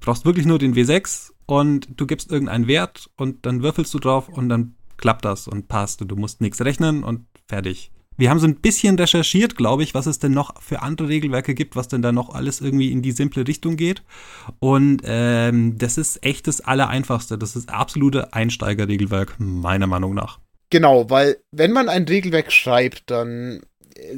einfach 0.00 0.06
brauchst 0.06 0.24
wirklich 0.24 0.46
nur 0.46 0.58
den 0.58 0.74
W6 0.74 1.30
und 1.46 1.88
du 1.96 2.06
gibst 2.06 2.30
irgendeinen 2.30 2.66
Wert 2.66 3.10
und 3.16 3.46
dann 3.46 3.62
würfelst 3.62 3.92
du 3.94 3.98
drauf 3.98 4.28
und 4.28 4.48
dann 4.48 4.74
klappt 4.96 5.24
das 5.24 5.48
und 5.48 5.68
passt 5.68 6.02
und 6.02 6.08
du 6.08 6.16
musst 6.16 6.40
nichts 6.40 6.60
rechnen 6.60 7.04
und 7.04 7.26
fertig. 7.48 7.90
Wir 8.16 8.28
haben 8.28 8.38
so 8.38 8.46
ein 8.46 8.56
bisschen 8.56 8.96
recherchiert, 8.96 9.56
glaube 9.56 9.82
ich, 9.82 9.94
was 9.94 10.04
es 10.04 10.18
denn 10.18 10.32
noch 10.32 10.60
für 10.60 10.82
andere 10.82 11.08
Regelwerke 11.08 11.54
gibt, 11.54 11.74
was 11.74 11.88
denn 11.88 12.02
da 12.02 12.12
noch 12.12 12.34
alles 12.34 12.60
irgendwie 12.60 12.92
in 12.92 13.00
die 13.00 13.12
simple 13.12 13.48
Richtung 13.48 13.76
geht. 13.76 14.02
Und 14.58 15.00
ähm, 15.06 15.78
das 15.78 15.96
ist 15.96 16.22
echt 16.22 16.46
das 16.46 16.60
Allereinfachste. 16.60 17.38
Das 17.38 17.56
ist 17.56 17.70
absolute 17.70 18.34
Einsteigerregelwerk, 18.34 19.36
meiner 19.38 19.86
Meinung 19.86 20.14
nach. 20.14 20.38
Genau, 20.68 21.08
weil 21.08 21.38
wenn 21.50 21.72
man 21.72 21.88
ein 21.88 22.04
Regelwerk 22.04 22.52
schreibt, 22.52 23.10
dann 23.10 23.62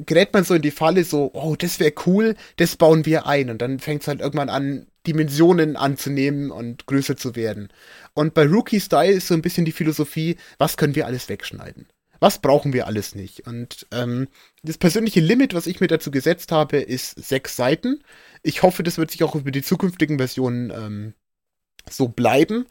gerät 0.04 0.32
man 0.32 0.42
so 0.42 0.54
in 0.54 0.62
die 0.62 0.72
Falle 0.72 1.04
so, 1.04 1.30
oh, 1.32 1.54
das 1.56 1.78
wäre 1.78 1.92
cool, 2.06 2.34
das 2.56 2.76
bauen 2.76 3.06
wir 3.06 3.26
ein. 3.26 3.50
Und 3.50 3.62
dann 3.62 3.78
fängt 3.78 4.02
es 4.02 4.08
halt 4.08 4.20
irgendwann 4.20 4.48
an, 4.48 4.86
Dimensionen 5.06 5.76
anzunehmen 5.76 6.50
und 6.50 6.86
größer 6.86 7.16
zu 7.16 7.34
werden. 7.36 7.68
Und 8.14 8.34
bei 8.34 8.46
Rookie 8.46 8.80
Style 8.80 9.12
ist 9.12 9.28
so 9.28 9.34
ein 9.34 9.42
bisschen 9.42 9.64
die 9.64 9.72
Philosophie, 9.72 10.36
was 10.58 10.76
können 10.76 10.94
wir 10.94 11.06
alles 11.06 11.28
wegschneiden? 11.28 11.86
Was 12.20 12.38
brauchen 12.38 12.72
wir 12.72 12.86
alles 12.86 13.16
nicht? 13.16 13.48
Und 13.48 13.86
ähm, 13.90 14.28
das 14.62 14.78
persönliche 14.78 15.18
Limit, 15.18 15.54
was 15.54 15.66
ich 15.66 15.80
mir 15.80 15.88
dazu 15.88 16.12
gesetzt 16.12 16.52
habe, 16.52 16.76
ist 16.78 17.18
sechs 17.18 17.56
Seiten. 17.56 18.04
Ich 18.44 18.62
hoffe, 18.62 18.84
das 18.84 18.96
wird 18.96 19.10
sich 19.10 19.24
auch 19.24 19.34
über 19.34 19.50
die 19.50 19.62
zukünftigen 19.62 20.18
Versionen 20.18 20.70
ähm, 20.70 21.14
so 21.90 22.06
bleiben. 22.06 22.66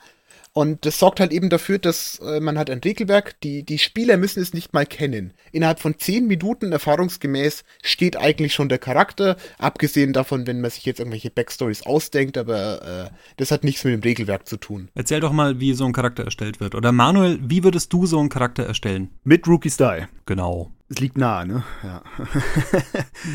Und 0.53 0.85
das 0.85 0.99
sorgt 0.99 1.21
halt 1.21 1.31
eben 1.31 1.49
dafür, 1.49 1.79
dass 1.79 2.19
äh, 2.19 2.41
man 2.41 2.57
hat 2.57 2.69
ein 2.69 2.79
Regelwerk, 2.79 3.39
die, 3.39 3.63
die 3.63 3.77
Spieler 3.77 4.17
müssen 4.17 4.41
es 4.41 4.53
nicht 4.53 4.73
mal 4.73 4.85
kennen. 4.85 5.33
Innerhalb 5.53 5.79
von 5.79 5.97
zehn 5.97 6.27
Minuten 6.27 6.73
erfahrungsgemäß 6.73 7.63
steht 7.81 8.17
eigentlich 8.17 8.53
schon 8.53 8.67
der 8.67 8.77
Charakter, 8.77 9.37
abgesehen 9.57 10.11
davon, 10.11 10.47
wenn 10.47 10.59
man 10.59 10.69
sich 10.69 10.85
jetzt 10.85 10.99
irgendwelche 10.99 11.29
Backstories 11.29 11.83
ausdenkt, 11.83 12.37
aber 12.37 13.11
äh, 13.11 13.15
das 13.37 13.51
hat 13.51 13.63
nichts 13.63 13.85
mit 13.85 13.93
dem 13.93 14.01
Regelwerk 14.01 14.45
zu 14.45 14.57
tun. 14.57 14.89
Erzähl 14.93 15.21
doch 15.21 15.31
mal, 15.31 15.61
wie 15.61 15.73
so 15.73 15.85
ein 15.85 15.93
Charakter 15.93 16.25
erstellt 16.25 16.59
wird. 16.59 16.75
Oder 16.75 16.91
Manuel, 16.91 17.39
wie 17.41 17.63
würdest 17.63 17.93
du 17.93 18.05
so 18.05 18.19
einen 18.19 18.29
Charakter 18.29 18.65
erstellen? 18.65 19.09
Mit 19.23 19.47
Rookie 19.47 19.69
Style. 19.69 20.09
Genau. 20.25 20.71
Es 20.89 20.99
liegt 20.99 21.17
nahe, 21.17 21.47
ne? 21.47 21.63
Ja. 21.83 22.03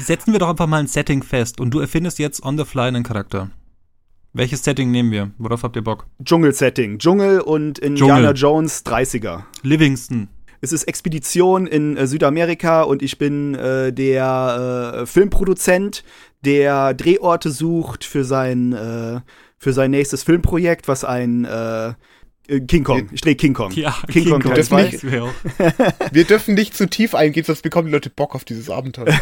Setzen 0.02 0.32
wir 0.32 0.38
doch 0.38 0.50
einfach 0.50 0.66
mal 0.66 0.80
ein 0.80 0.86
Setting 0.86 1.22
fest 1.22 1.58
und 1.60 1.70
du 1.70 1.80
erfindest 1.80 2.18
jetzt 2.18 2.42
on 2.42 2.58
the 2.58 2.66
fly 2.66 2.88
einen 2.88 3.02
Charakter. 3.02 3.50
Welches 4.36 4.62
Setting 4.62 4.90
nehmen 4.90 5.10
wir? 5.12 5.30
Worauf 5.38 5.62
habt 5.62 5.76
ihr 5.76 5.82
Bock? 5.82 6.06
Dschungel-Setting. 6.22 6.98
Dschungel 6.98 7.40
und 7.40 7.78
Indiana 7.78 8.34
Dschungel. 8.34 8.36
Jones 8.36 8.84
30er. 8.84 9.44
Livingston. 9.62 10.28
Es 10.60 10.72
ist 10.72 10.84
Expedition 10.84 11.66
in 11.66 11.96
äh, 11.96 12.06
Südamerika 12.06 12.82
und 12.82 13.02
ich 13.02 13.16
bin 13.16 13.54
äh, 13.54 13.94
der 13.94 15.00
äh, 15.00 15.06
Filmproduzent, 15.06 16.04
der 16.42 16.92
Drehorte 16.92 17.50
sucht 17.50 18.04
für 18.04 18.24
sein, 18.24 18.74
äh, 18.74 19.20
für 19.56 19.72
sein 19.72 19.90
nächstes 19.90 20.22
Filmprojekt, 20.22 20.86
was 20.86 21.02
ein 21.02 21.46
äh, 21.46 21.94
äh, 22.48 22.60
King 22.60 22.84
Kong. 22.84 23.08
Ich 23.12 23.22
drehe 23.22 23.36
King 23.36 23.54
Kong. 23.54 23.70
Ja, 23.72 23.96
King, 24.08 24.24
King 24.24 24.32
Kong. 24.32 24.42
Kong. 24.42 24.54
Das 24.54 24.70
nicht-. 24.70 25.02
Wir 26.12 26.24
dürfen 26.24 26.54
nicht 26.54 26.76
zu 26.76 26.86
tief 26.90 27.14
eingehen, 27.14 27.44
sonst 27.44 27.62
bekommen 27.62 27.86
die 27.86 27.92
Leute 27.92 28.10
Bock 28.10 28.34
auf 28.34 28.44
dieses 28.44 28.68
Abenteuer. 28.68 29.18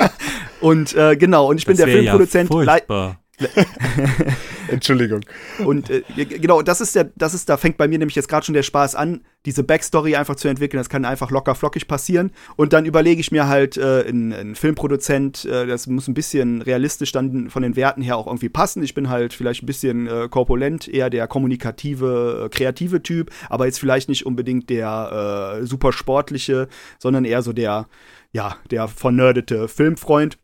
Und 0.62 0.94
äh, 0.94 1.16
genau, 1.16 1.50
und 1.50 1.58
ich 1.58 1.66
bin 1.66 1.76
Das 1.76 1.84
der 1.84 1.88
wär 1.88 2.02
Filmproduzent. 2.02 2.50
Ja. 2.88 3.18
Entschuldigung. 4.68 5.20
Und 5.64 5.90
äh, 5.90 6.02
genau, 6.16 6.62
das 6.62 6.80
ist 6.80 6.94
der, 6.94 7.10
das 7.16 7.34
ist, 7.34 7.48
da 7.48 7.56
fängt 7.56 7.76
bei 7.76 7.88
mir 7.88 7.98
nämlich 7.98 8.14
jetzt 8.14 8.28
gerade 8.28 8.46
schon 8.46 8.54
der 8.54 8.62
Spaß 8.62 8.94
an, 8.94 9.22
diese 9.44 9.62
Backstory 9.62 10.16
einfach 10.16 10.36
zu 10.36 10.48
entwickeln. 10.48 10.78
Das 10.78 10.88
kann 10.88 11.04
einfach 11.04 11.30
locker 11.30 11.54
flockig 11.54 11.88
passieren. 11.88 12.30
Und 12.56 12.72
dann 12.72 12.86
überlege 12.86 13.20
ich 13.20 13.32
mir 13.32 13.48
halt, 13.48 13.76
äh, 13.76 14.08
ein, 14.08 14.32
ein 14.32 14.54
Filmproduzent, 14.54 15.44
äh, 15.44 15.66
das 15.66 15.86
muss 15.86 16.08
ein 16.08 16.14
bisschen 16.14 16.62
realistisch 16.62 17.12
dann 17.12 17.50
von 17.50 17.62
den 17.62 17.76
Werten 17.76 18.02
her 18.02 18.16
auch 18.16 18.26
irgendwie 18.26 18.48
passen. 18.48 18.82
Ich 18.82 18.94
bin 18.94 19.08
halt 19.08 19.34
vielleicht 19.34 19.62
ein 19.62 19.66
bisschen 19.66 20.06
äh, 20.06 20.28
korpulent, 20.30 20.88
eher 20.88 21.10
der 21.10 21.26
kommunikative, 21.26 22.44
äh, 22.44 22.48
kreative 22.48 23.02
Typ, 23.02 23.30
aber 23.48 23.66
jetzt 23.66 23.80
vielleicht 23.80 24.08
nicht 24.08 24.26
unbedingt 24.26 24.70
der 24.70 25.58
äh, 25.60 25.66
super 25.66 25.92
sportliche, 25.92 26.68
sondern 26.98 27.24
eher 27.24 27.42
so 27.42 27.52
der, 27.52 27.86
ja, 28.32 28.56
der 28.70 28.88
vernerdete 28.88 29.68
Filmfreund. 29.68 30.38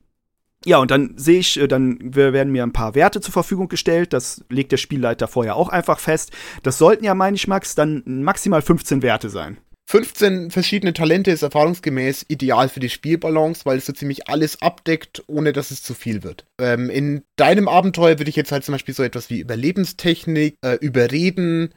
Ja, 0.66 0.78
und 0.78 0.90
dann 0.90 1.14
sehe 1.16 1.40
ich, 1.40 1.58
äh, 1.58 1.68
dann 1.68 1.98
werden 2.14 2.52
mir 2.52 2.62
ein 2.62 2.72
paar 2.72 2.94
Werte 2.94 3.20
zur 3.20 3.32
Verfügung 3.32 3.68
gestellt. 3.68 4.12
Das 4.12 4.44
legt 4.50 4.72
der 4.72 4.76
Spielleiter 4.76 5.26
vorher 5.26 5.56
auch 5.56 5.68
einfach 5.68 5.98
fest. 5.98 6.32
Das 6.62 6.78
sollten 6.78 7.04
ja, 7.04 7.14
meine 7.14 7.36
ich, 7.36 7.48
Max, 7.48 7.74
dann 7.74 8.02
maximal 8.06 8.60
15 8.60 9.02
Werte 9.02 9.30
sein. 9.30 9.58
15 9.90 10.52
verschiedene 10.52 10.92
Talente 10.92 11.32
ist 11.32 11.42
erfahrungsgemäß 11.42 12.26
ideal 12.28 12.68
für 12.68 12.78
die 12.78 12.90
Spielbalance, 12.90 13.62
weil 13.64 13.78
es 13.78 13.86
so 13.86 13.92
ziemlich 13.92 14.28
alles 14.28 14.62
abdeckt, 14.62 15.24
ohne 15.26 15.52
dass 15.52 15.72
es 15.72 15.82
zu 15.82 15.94
viel 15.94 16.22
wird. 16.22 16.46
Ähm, 16.60 16.90
in 16.90 17.24
deinem 17.34 17.66
Abenteuer 17.66 18.20
würde 18.20 18.30
ich 18.30 18.36
jetzt 18.36 18.52
halt 18.52 18.64
zum 18.64 18.72
Beispiel 18.72 18.94
so 18.94 19.02
etwas 19.02 19.30
wie 19.30 19.40
Überlebenstechnik, 19.40 20.54
äh, 20.62 20.76
Überreden, 20.76 21.74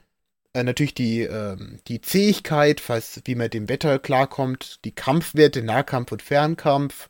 äh, 0.53 0.63
natürlich 0.63 0.93
die, 0.93 1.21
ähm, 1.21 1.79
die 1.87 2.01
Zähigkeit, 2.01 2.81
falls 2.81 3.19
wie 3.25 3.33
man 3.33 3.49
dem 3.49 3.67
Wetter 3.67 3.97
klarkommt, 3.97 4.85
die 4.85 4.93
Kampfwerte, 4.93 5.63
Nahkampf 5.63 6.11
und 6.11 6.21
Fernkampf. 6.21 7.09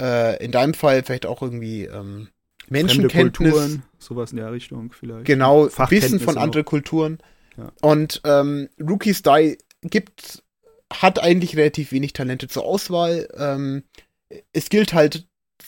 Äh, 0.00 0.44
in 0.44 0.50
deinem 0.50 0.74
Fall 0.74 1.02
vielleicht 1.04 1.26
auch 1.26 1.42
irgendwie 1.42 1.84
ähm, 1.84 2.28
Menschenkenntnis. 2.68 3.52
Kulturen, 3.52 3.82
sowas 3.98 4.32
in 4.32 4.38
der 4.38 4.52
Richtung 4.52 4.92
vielleicht. 4.92 5.26
Genau, 5.26 5.66
Wissen 5.66 6.20
von 6.20 6.38
anderen 6.38 6.64
Kulturen. 6.64 7.18
Ja. 7.56 7.72
Und 7.80 8.20
ähm, 8.24 8.68
Rookie 8.80 9.14
Style 9.14 9.56
gibt 9.82 10.42
hat 10.92 11.22
eigentlich 11.22 11.56
relativ 11.56 11.92
wenig 11.92 12.12
Talente 12.12 12.48
zur 12.48 12.64
Auswahl. 12.64 13.28
Ähm, 13.36 13.84
es 14.52 14.68
gilt 14.68 14.92
halt 14.94 15.26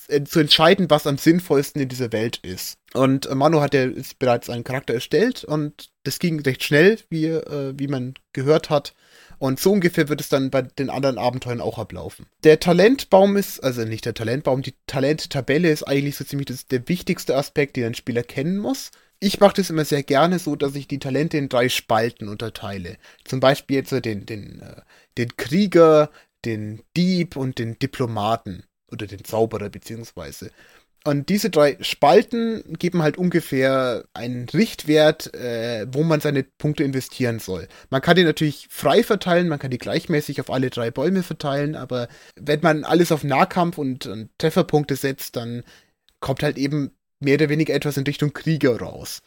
äh, 0.09 0.23
zu 0.25 0.41
entscheiden, 0.41 0.91
was 0.91 1.07
am 1.07 1.19
sinnvollsten 1.19 1.81
in 1.83 1.89
dieser 1.89 2.13
Welt 2.13 2.39
ist. 2.39 2.79
Und 2.95 3.27
äh, 3.27 3.35
Manu 3.35 3.61
hat 3.61 3.75
ja 3.75 3.89
bereits 4.19 4.51
einen 4.51 4.65
Charakter 4.65 4.95
erstellt 4.95 5.45
und 5.45 5.91
das 6.05 6.19
ging 6.19 6.41
recht 6.41 6.63
schnell, 6.63 6.99
wie, 7.09 7.27
äh, 7.27 7.75
wie 7.77 7.89
man 7.89 8.15
gehört 8.33 8.71
hat. 8.71 8.95
Und 9.39 9.61
so 9.61 9.73
ungefähr 9.73 10.09
wird 10.09 10.21
es 10.21 10.29
dann 10.29 10.51
bei 10.51 10.63
den 10.63 10.91
anderen 10.91 11.19
Abenteuern 11.19 11.61
auch 11.61 11.79
ablaufen. 11.79 12.27
Der 12.45 12.59
Talentbaum 12.59 13.37
ist, 13.37 13.61
also 13.61 13.85
nicht 13.85 14.05
der 14.07 14.15
Talentbaum, 14.15 14.63
die 14.63 14.75
Talenttabelle 14.87 15.71
ist 15.71 15.83
eigentlich 15.83 16.17
so 16.17 16.25
ziemlich 16.25 16.47
das, 16.47 16.67
der 16.67 16.89
wichtigste 16.89 17.37
Aspekt, 17.37 17.77
den 17.77 17.85
ein 17.85 17.95
Spieler 17.95 18.23
kennen 18.23 18.57
muss. 18.57 18.91
Ich 19.19 19.41
mache 19.41 19.57
das 19.57 19.71
immer 19.71 19.85
sehr 19.85 20.03
gerne 20.03 20.39
so, 20.39 20.57
dass 20.57 20.75
ich 20.75 20.89
die 20.89 20.99
Talente 20.99 21.39
in 21.39 21.49
drei 21.49 21.69
Spalten 21.69 22.29
unterteile. 22.29 22.97
Zum 23.25 23.41
Beispiel 23.41 23.77
jetzt 23.77 23.93
den, 23.93 24.27
den, 24.27 24.63
den 25.17 25.37
Krieger, 25.37 26.11
den 26.45 26.83
Dieb 26.97 27.37
und 27.37 27.59
den 27.59 27.79
Diplomaten 27.79 28.65
oder 28.91 29.07
den 29.07 29.25
Zauberer 29.25 29.69
beziehungsweise. 29.69 30.51
Und 31.07 31.29
diese 31.29 31.51
drei 31.51 31.77
Spalten 31.83 32.65
geben 32.81 33.01
halt 33.01 33.17
ungefähr 33.17 34.07
einen 34.13 34.49
Richtwert, 34.49 35.33
äh, 35.35 35.87
wo 35.89 36.03
man 36.03 36.21
seine 36.21 36.43
Punkte 36.43 36.83
investieren 36.83 37.39
soll. 37.39 37.69
Man 37.91 38.03
kann 38.03 38.17
die 38.17 38.25
natürlich 38.25 38.67
frei 38.71 39.05
verteilen, 39.05 39.47
man 39.47 39.61
kann 39.61 39.71
die 39.71 39.79
gleichmäßig 39.79 40.41
auf 40.41 40.51
alle 40.51 40.69
drei 40.69 40.91
Bäume 40.91 41.23
verteilen, 41.23 41.77
aber 41.77 42.09
wenn 42.35 42.59
man 42.61 42.83
alles 42.83 43.13
auf 43.13 43.23
Nahkampf 43.23 43.79
und, 43.79 44.07
und 44.07 44.31
Trefferpunkte 44.39 44.97
setzt, 44.97 45.37
dann 45.37 45.63
kommt 46.19 46.43
halt 46.43 46.59
eben 46.59 46.91
mehr 47.21 47.37
oder 47.37 47.51
weniger 47.51 47.75
etwas 47.75 47.97
in 47.97 48.05
Richtung 48.05 48.33
Krieger 48.33 48.77
raus. 48.77 49.23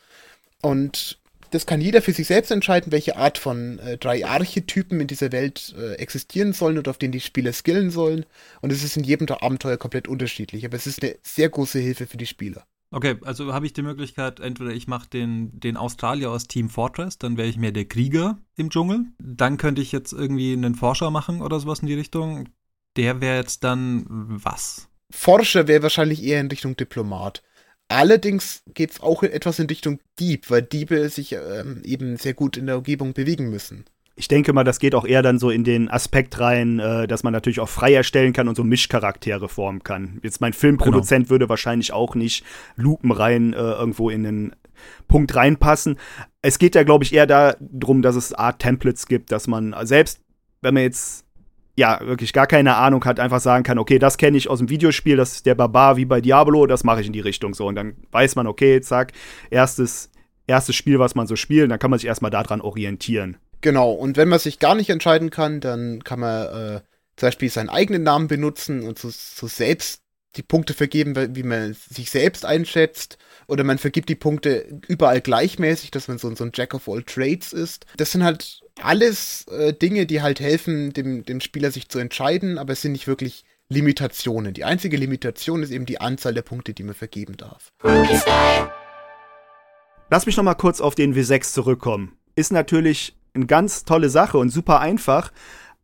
Und 0.62 1.19
das 1.52 1.66
kann 1.66 1.82
jeder 1.82 2.02
für 2.02 2.14
sich 2.14 2.28
selbst 2.28 2.52
entscheiden, 2.52 2.92
welche 2.92 3.18
Art 3.18 3.38
von 3.38 3.80
äh, 3.80 3.98
drei 3.98 4.26
Archetypen 4.26 5.00
in 5.00 5.08
dieser 5.08 5.32
Welt 5.32 5.74
äh, 5.78 5.94
existieren 5.96 6.54
sollen 6.54 6.78
und 6.78 6.88
auf 6.88 6.98
denen 6.98 7.12
die 7.12 7.20
Spieler 7.20 7.54
skillen 7.54 7.92
sollen. 7.92 8.26
Und 8.62 8.72
es 8.72 8.84
ist 8.84 8.98
in 8.98 9.04
jedem 9.04 9.28
Abenteuer 9.28 9.78
komplett 9.78 10.08
unterschiedlich, 10.08 10.66
aber 10.66 10.76
es 10.76 10.88
ist 10.88 11.04
eine 11.04 11.16
sehr 11.22 11.50
große 11.50 11.80
Hilfe 11.80 12.08
für 12.08 12.18
die 12.18 12.26
Spieler. 12.26 12.66
Okay, 12.92 13.18
also 13.24 13.54
habe 13.54 13.68
ich 13.68 13.74
die 13.74 13.84
Möglichkeit, 13.84 14.40
entweder 14.40 14.72
ich 14.72 14.88
mache 14.88 15.10
den, 15.10 15.60
den 15.60 15.78
Australier 15.78 16.32
aus 16.32 16.48
Team 16.48 16.70
Fortress, 16.70 17.20
dann 17.20 17.38
wäre 17.38 17.48
ich 17.48 17.58
mehr 17.58 17.72
der 17.72 17.86
Krieger 17.86 18.40
im 18.56 18.72
Dschungel. 18.72 19.06
Dann 19.20 19.58
könnte 19.58 19.82
ich 19.82 19.92
jetzt 19.92 20.12
irgendwie 20.12 20.54
einen 20.54 20.74
Forscher 20.74 21.12
machen 21.12 21.42
oder 21.42 21.60
sowas 21.60 21.80
in 21.80 21.88
die 21.88 21.94
Richtung. 21.94 22.50
Der 22.98 23.22
wäre 23.22 23.38
jetzt 23.38 23.64
dann 23.64 24.06
was? 24.10 24.90
Forscher 25.12 25.68
wäre 25.68 25.84
wahrscheinlich 25.84 26.24
eher 26.24 26.42
in 26.42 26.48
Richtung 26.48 26.76
Diplomat. 26.76 27.44
Allerdings 27.90 28.62
geht 28.74 28.92
es 28.92 29.02
auch 29.02 29.24
etwas 29.24 29.58
in 29.58 29.66
Richtung 29.66 30.00
Dieb, 30.20 30.50
weil 30.50 30.62
Diebe 30.62 31.10
sich 31.10 31.34
ähm, 31.34 31.82
eben 31.84 32.18
sehr 32.18 32.36
gut 32.36 32.56
in 32.56 32.68
der 32.68 32.78
Umgebung 32.78 33.14
bewegen 33.14 33.50
müssen. 33.50 33.86
Ich 34.16 34.28
denke 34.28 34.54
mal, 34.54 34.64
das 34.64 34.80
geht 34.80 34.94
auch 34.96 35.06
eher 35.08 35.24
dann 35.24 35.40
so 35.40 35.50
in 35.50 35.64
den 35.64 35.90
Aspekt 35.90 36.40
rein, 36.40 36.80
äh, 36.80 37.08
dass 37.08 37.24
man 37.24 37.34
natürlich 37.34 37.62
auch 37.62 37.70
frei 37.70 37.94
erstellen 37.94 38.32
kann 38.32 38.48
und 38.48 38.56
so 38.56 38.64
Mischcharaktere 38.64 39.50
formen 39.50 39.82
kann. 39.82 40.20
Jetzt 40.22 40.40
mein 40.40 40.54
Filmproduzent 40.54 41.26
genau. 41.26 41.32
würde 41.32 41.50
wahrscheinlich 41.50 41.92
auch 41.92 42.14
nicht 42.14 42.44
lupenrein 42.76 43.54
äh, 43.54 43.58
irgendwo 43.58 44.12
in 44.12 44.24
den 44.24 44.56
Punkt 45.08 45.36
reinpassen. 45.36 45.98
Es 46.42 46.60
geht 46.60 46.76
ja, 46.76 46.84
glaube 46.84 47.06
ich, 47.06 47.14
eher 47.14 47.26
darum, 47.28 48.02
dass 48.02 48.16
es 48.16 48.34
Art 48.34 48.60
Templates 48.60 49.08
gibt, 49.08 49.32
dass 49.32 49.48
man 49.48 49.74
selbst, 49.84 50.22
wenn 50.62 50.76
man 50.76 50.84
jetzt 50.84 51.26
ja, 51.80 51.98
wirklich 52.02 52.34
gar 52.34 52.46
keine 52.46 52.76
Ahnung 52.76 53.06
hat, 53.06 53.22
einfach 53.22 53.40
sagen 53.40 53.64
kann, 53.64 53.80
okay, 53.80 54.00
das 54.00 54.18
kenne 54.18 54.38
ich 54.38 54.50
aus 54.50 54.60
dem 54.60 54.70
Videospiel, 54.70 55.16
das 55.16 55.32
ist 55.32 55.46
der 55.46 55.56
Barbar 55.56 55.96
wie 55.96 56.04
bei 56.04 56.20
Diablo, 56.20 56.68
das 56.68 56.84
mache 56.84 57.00
ich 57.00 57.08
in 57.08 57.14
die 57.14 57.22
Richtung 57.22 57.54
so. 57.54 57.68
Und 57.68 57.76
dann 57.76 57.96
weiß 58.12 58.36
man, 58.36 58.48
okay, 58.48 58.82
zack, 58.82 59.14
erstes, 59.50 60.12
erstes 60.46 60.76
Spiel, 60.76 61.00
was 61.00 61.16
man 61.16 61.26
so 61.26 61.38
spielt, 61.38 61.72
dann 61.72 61.80
kann 61.80 61.90
man 61.90 61.98
sich 61.98 62.08
erstmal 62.08 62.32
daran 62.32 62.60
orientieren. 62.60 63.38
Genau, 63.62 63.92
und 63.92 64.18
wenn 64.18 64.28
man 64.28 64.40
sich 64.40 64.60
gar 64.60 64.76
nicht 64.76 64.90
entscheiden 64.90 65.30
kann, 65.30 65.62
dann 65.62 66.04
kann 66.04 66.20
man 66.20 66.48
äh, 66.48 66.82
zum 67.16 67.28
Beispiel 67.28 67.50
seinen 67.50 67.70
eigenen 67.70 68.04
Namen 68.04 68.28
benutzen 68.28 68.84
und 68.84 69.00
so, 69.00 69.10
so 69.10 69.48
selbst 69.48 70.02
die 70.36 70.44
Punkte 70.44 70.74
vergeben, 70.74 71.16
wie 71.36 71.44
man 71.44 71.74
sich 71.74 72.12
selbst 72.12 72.46
einschätzt. 72.46 73.18
Oder 73.48 73.64
man 73.64 73.78
vergibt 73.80 74.10
die 74.10 74.16
Punkte 74.16 74.80
überall 74.88 75.22
gleichmäßig, 75.22 75.92
dass 75.92 76.08
man 76.08 76.18
so, 76.18 76.34
so 76.36 76.44
ein 76.44 76.52
Jack 76.54 76.74
of 76.74 76.88
all 76.88 77.04
Trades 77.04 77.52
ist. 77.52 77.86
Das 77.98 78.12
sind 78.12 78.24
halt 78.24 78.62
alles 78.82 79.46
äh, 79.48 79.74
Dinge, 79.74 80.06
die 80.06 80.22
halt 80.22 80.40
helfen, 80.40 80.94
dem, 80.94 81.26
dem 81.26 81.42
Spieler 81.42 81.72
sich 81.72 81.90
zu 81.90 82.00
entscheiden, 82.00 82.58
aber 82.58 82.74
es 82.74 82.82
sind 82.82 82.92
nicht 82.92 83.08
wirklich 83.08 83.44
Limitationen. 83.70 84.54
Die 84.54 84.64
einzige 84.64 84.98
Limitation 84.98 85.64
ist 85.64 85.72
eben 85.72 85.86
die 85.86 86.02
Anzahl 86.02 86.34
der 86.34 86.42
Punkte, 86.42 86.74
die 86.74 86.84
man 86.84 86.96
vergeben 86.96 87.38
darf. 87.38 87.72
Lass 90.12 90.26
mich 90.26 90.38
noch 90.38 90.44
mal 90.44 90.56
kurz 90.56 90.82
auf 90.82 90.96
den 90.96 91.16
W6 91.16 91.54
zurückkommen. 91.54 92.18
Ist 92.36 92.52
natürlich 92.52 93.16
eine 93.34 93.46
ganz 93.46 93.86
tolle 93.86 94.10
Sache 94.10 94.38
und 94.38 94.50
super 94.50 94.80
einfach, 94.80 95.32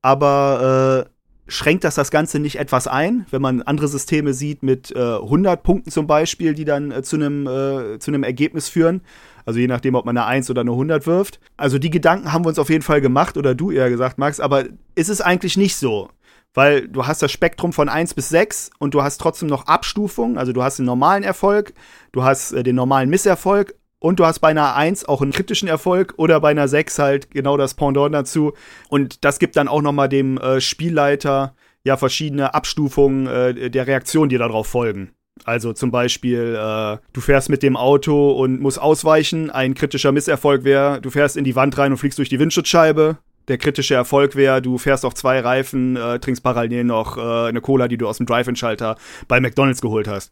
aber 0.02 1.06
äh, 1.08 1.15
schränkt 1.48 1.84
das 1.84 1.96
das 1.96 2.12
Ganze 2.12 2.40
nicht 2.40 2.58
etwas 2.58 2.88
ein, 2.88 3.26
wenn 3.30 3.42
man 3.42 3.62
andere 3.62 3.88
Systeme 3.88 4.34
sieht 4.34 4.64
mit 4.64 4.92
äh, 4.96 5.00
100 5.00 5.64
Punkten 5.64 5.92
zum 5.92 6.08
Beispiel, 6.08 6.54
die 6.54 6.66
dann 6.66 6.92
äh, 6.92 7.04
zu 7.04 7.16
einem 7.16 7.46
äh, 7.48 8.00
zu 8.00 8.12
einem 8.12 8.24
Ergebnis 8.24 8.70
führen? 8.70 9.02
Also 9.46 9.60
je 9.60 9.68
nachdem, 9.68 9.96
ob 9.96 10.06
man 10.06 10.18
eine 10.18 10.26
1 10.26 10.50
oder 10.50 10.62
eine 10.62 10.72
100 10.72 11.06
wirft. 11.06 11.40
Also 11.56 11.78
die 11.78 11.92
Gedanken 11.92 12.34
haben 12.34 12.46
wir 12.46 12.50
uns 12.50 12.60
auf 12.60 12.70
jeden 12.70 12.82
Fall 12.82 13.00
gemacht, 13.00 13.38
oder 13.38 13.54
du 13.54 13.72
eher 13.72 13.90
gesagt, 13.90 14.18
Max, 14.18 14.40
aber 14.40 14.66
ist 14.96 15.10
es 15.10 15.22
eigentlich 15.22 15.56
nicht 15.56 15.76
so. 15.76 16.10
Weil 16.56 16.88
du 16.88 17.06
hast 17.06 17.22
das 17.22 17.32
Spektrum 17.32 17.74
von 17.74 17.90
1 17.90 18.14
bis 18.14 18.30
6 18.30 18.72
und 18.80 18.94
du 18.94 19.04
hast 19.04 19.20
trotzdem 19.20 19.50
noch 19.50 19.68
Abstufungen. 19.68 20.38
Also 20.38 20.54
du 20.54 20.64
hast 20.64 20.80
den 20.80 20.86
normalen 20.86 21.24
Erfolg, 21.24 21.74
du 22.12 22.24
hast 22.24 22.54
äh, 22.54 22.64
den 22.64 22.76
normalen 22.76 23.10
Misserfolg 23.10 23.76
und 24.00 24.20
du 24.20 24.26
hast 24.26 24.40
bei 24.40 24.50
einer 24.50 24.76
1 24.76 25.06
auch 25.06 25.22
einen 25.22 25.32
kritischen 25.32 25.68
Erfolg 25.68 26.14
oder 26.18 26.40
bei 26.40 26.52
einer 26.52 26.68
6 26.68 27.00
halt 27.00 27.32
genau 27.32 27.58
das 27.58 27.74
Pendant 27.74 28.14
dazu. 28.14 28.54
Und 28.90 29.24
das 29.24 29.40
gibt 29.40 29.56
dann 29.56 29.68
auch 29.68 29.82
nochmal 29.82 30.10
dem 30.10 30.38
äh, 30.38 30.62
Spielleiter 30.62 31.56
ja 31.84 31.98
verschiedene 31.98 32.54
Abstufungen 32.54 33.28
äh, 33.28 33.70
der 33.70 33.88
Reaktionen, 33.88 34.30
die 34.30 34.38
darauf 34.38 34.68
folgen. 34.68 35.12
Also 35.44 35.74
zum 35.74 35.92
Beispiel, 35.92 36.56
äh, 36.58 36.98
du 37.14 37.22
fährst 37.22 37.50
mit 37.50 37.62
dem 37.62 37.76
Auto 37.76 38.32
und 38.32 38.62
musst 38.62 38.80
ausweichen. 38.80 39.50
Ein 39.50 39.74
kritischer 39.74 40.12
Misserfolg 40.12 40.64
wäre, 40.64 41.02
du 41.02 41.10
fährst 41.10 41.36
in 41.36 41.44
die 41.44 41.56
Wand 41.56 41.78
rein 41.78 41.92
und 41.92 41.98
fliegst 41.98 42.18
durch 42.18 42.30
die 42.30 42.40
Windschutzscheibe. 42.40 43.18
Der 43.48 43.58
kritische 43.58 43.94
Erfolg 43.94 44.36
wäre, 44.36 44.62
du 44.62 44.78
fährst 44.78 45.06
auf 45.06 45.14
zwei 45.14 45.40
Reifen, 45.40 45.98
äh, 45.98 46.20
trinkst 46.20 46.42
parallel 46.42 46.84
noch 46.86 47.18
äh, 47.18 47.50
eine 47.50 47.62
Cola, 47.62 47.88
die 47.88 47.98
du 47.98 48.08
aus 48.08 48.18
dem 48.18 48.26
Drive-In-Schalter 48.26 48.98
bei 49.28 49.40
McDonalds 49.40 49.82
geholt 49.82 50.08
hast. 50.08 50.32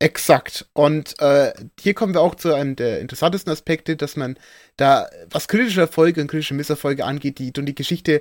Exakt. 0.00 0.66
Und 0.72 1.20
äh, 1.20 1.52
hier 1.78 1.94
kommen 1.94 2.14
wir 2.14 2.22
auch 2.22 2.34
zu 2.34 2.52
einem 2.52 2.74
der 2.74 3.00
interessantesten 3.00 3.52
Aspekte, 3.52 3.96
dass 3.96 4.16
man 4.16 4.36
da, 4.76 5.08
was 5.30 5.46
kritische 5.46 5.82
Erfolge 5.82 6.20
und 6.20 6.26
kritische 6.26 6.54
Misserfolge 6.54 7.04
angeht, 7.04 7.38
die 7.38 7.52
und 7.56 7.66
die 7.66 7.74
Geschichte 7.74 8.20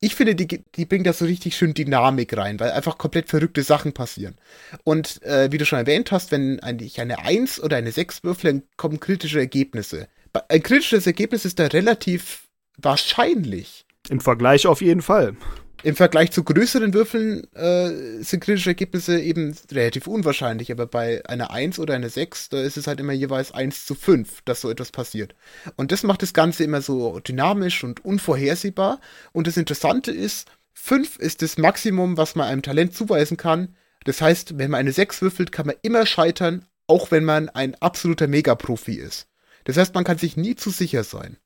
ich 0.00 0.14
finde, 0.14 0.34
die, 0.34 0.64
die 0.74 0.84
bringt 0.84 1.06
da 1.06 1.12
so 1.12 1.24
richtig 1.24 1.56
schön 1.56 1.74
Dynamik 1.74 2.36
rein, 2.36 2.58
weil 2.58 2.72
einfach 2.72 2.98
komplett 2.98 3.28
verrückte 3.28 3.62
Sachen 3.62 3.92
passieren. 3.92 4.36
Und 4.84 5.22
äh, 5.22 5.50
wie 5.52 5.58
du 5.58 5.64
schon 5.64 5.78
erwähnt 5.78 6.10
hast, 6.10 6.32
wenn 6.32 6.60
ich 6.80 7.00
eine 7.00 7.20
1 7.20 7.62
oder 7.62 7.76
eine 7.76 7.92
6 7.92 8.24
würfle, 8.24 8.52
dann 8.52 8.62
kommen 8.76 9.00
kritische 9.00 9.38
Ergebnisse. 9.38 10.08
Ein 10.48 10.62
kritisches 10.62 11.06
Ergebnis 11.06 11.44
ist 11.44 11.58
da 11.58 11.66
relativ 11.66 12.48
wahrscheinlich. 12.78 13.84
Im 14.08 14.20
Vergleich 14.20 14.66
auf 14.66 14.80
jeden 14.80 15.02
Fall. 15.02 15.36
Im 15.84 15.96
Vergleich 15.96 16.30
zu 16.30 16.44
größeren 16.44 16.94
Würfeln 16.94 17.52
äh, 17.54 18.22
sind 18.22 18.40
kritische 18.40 18.70
Ergebnisse 18.70 19.20
eben 19.20 19.56
relativ 19.72 20.06
unwahrscheinlich, 20.06 20.70
aber 20.70 20.86
bei 20.86 21.26
einer 21.26 21.50
1 21.50 21.80
oder 21.80 21.94
einer 21.94 22.08
6, 22.08 22.50
da 22.50 22.62
ist 22.62 22.76
es 22.76 22.86
halt 22.86 23.00
immer 23.00 23.12
jeweils 23.12 23.50
1 23.50 23.84
zu 23.84 23.96
5, 23.96 24.42
dass 24.44 24.60
so 24.60 24.70
etwas 24.70 24.92
passiert. 24.92 25.34
Und 25.74 25.90
das 25.90 26.04
macht 26.04 26.22
das 26.22 26.34
Ganze 26.34 26.62
immer 26.62 26.82
so 26.82 27.18
dynamisch 27.18 27.82
und 27.82 28.04
unvorhersehbar. 28.04 29.00
Und 29.32 29.48
das 29.48 29.56
Interessante 29.56 30.12
ist, 30.12 30.48
5 30.74 31.16
ist 31.16 31.42
das 31.42 31.58
Maximum, 31.58 32.16
was 32.16 32.36
man 32.36 32.46
einem 32.46 32.62
Talent 32.62 32.94
zuweisen 32.94 33.36
kann. 33.36 33.74
Das 34.04 34.20
heißt, 34.20 34.58
wenn 34.58 34.70
man 34.70 34.80
eine 34.80 34.92
6 34.92 35.20
würfelt, 35.20 35.50
kann 35.50 35.66
man 35.66 35.76
immer 35.82 36.06
scheitern, 36.06 36.64
auch 36.86 37.10
wenn 37.10 37.24
man 37.24 37.48
ein 37.48 37.74
absoluter 37.76 38.28
Megaprofi 38.28 38.94
ist. 38.94 39.26
Das 39.64 39.76
heißt, 39.76 39.94
man 39.94 40.04
kann 40.04 40.18
sich 40.18 40.36
nie 40.36 40.54
zu 40.54 40.70
sicher 40.70 41.02
sein. 41.02 41.38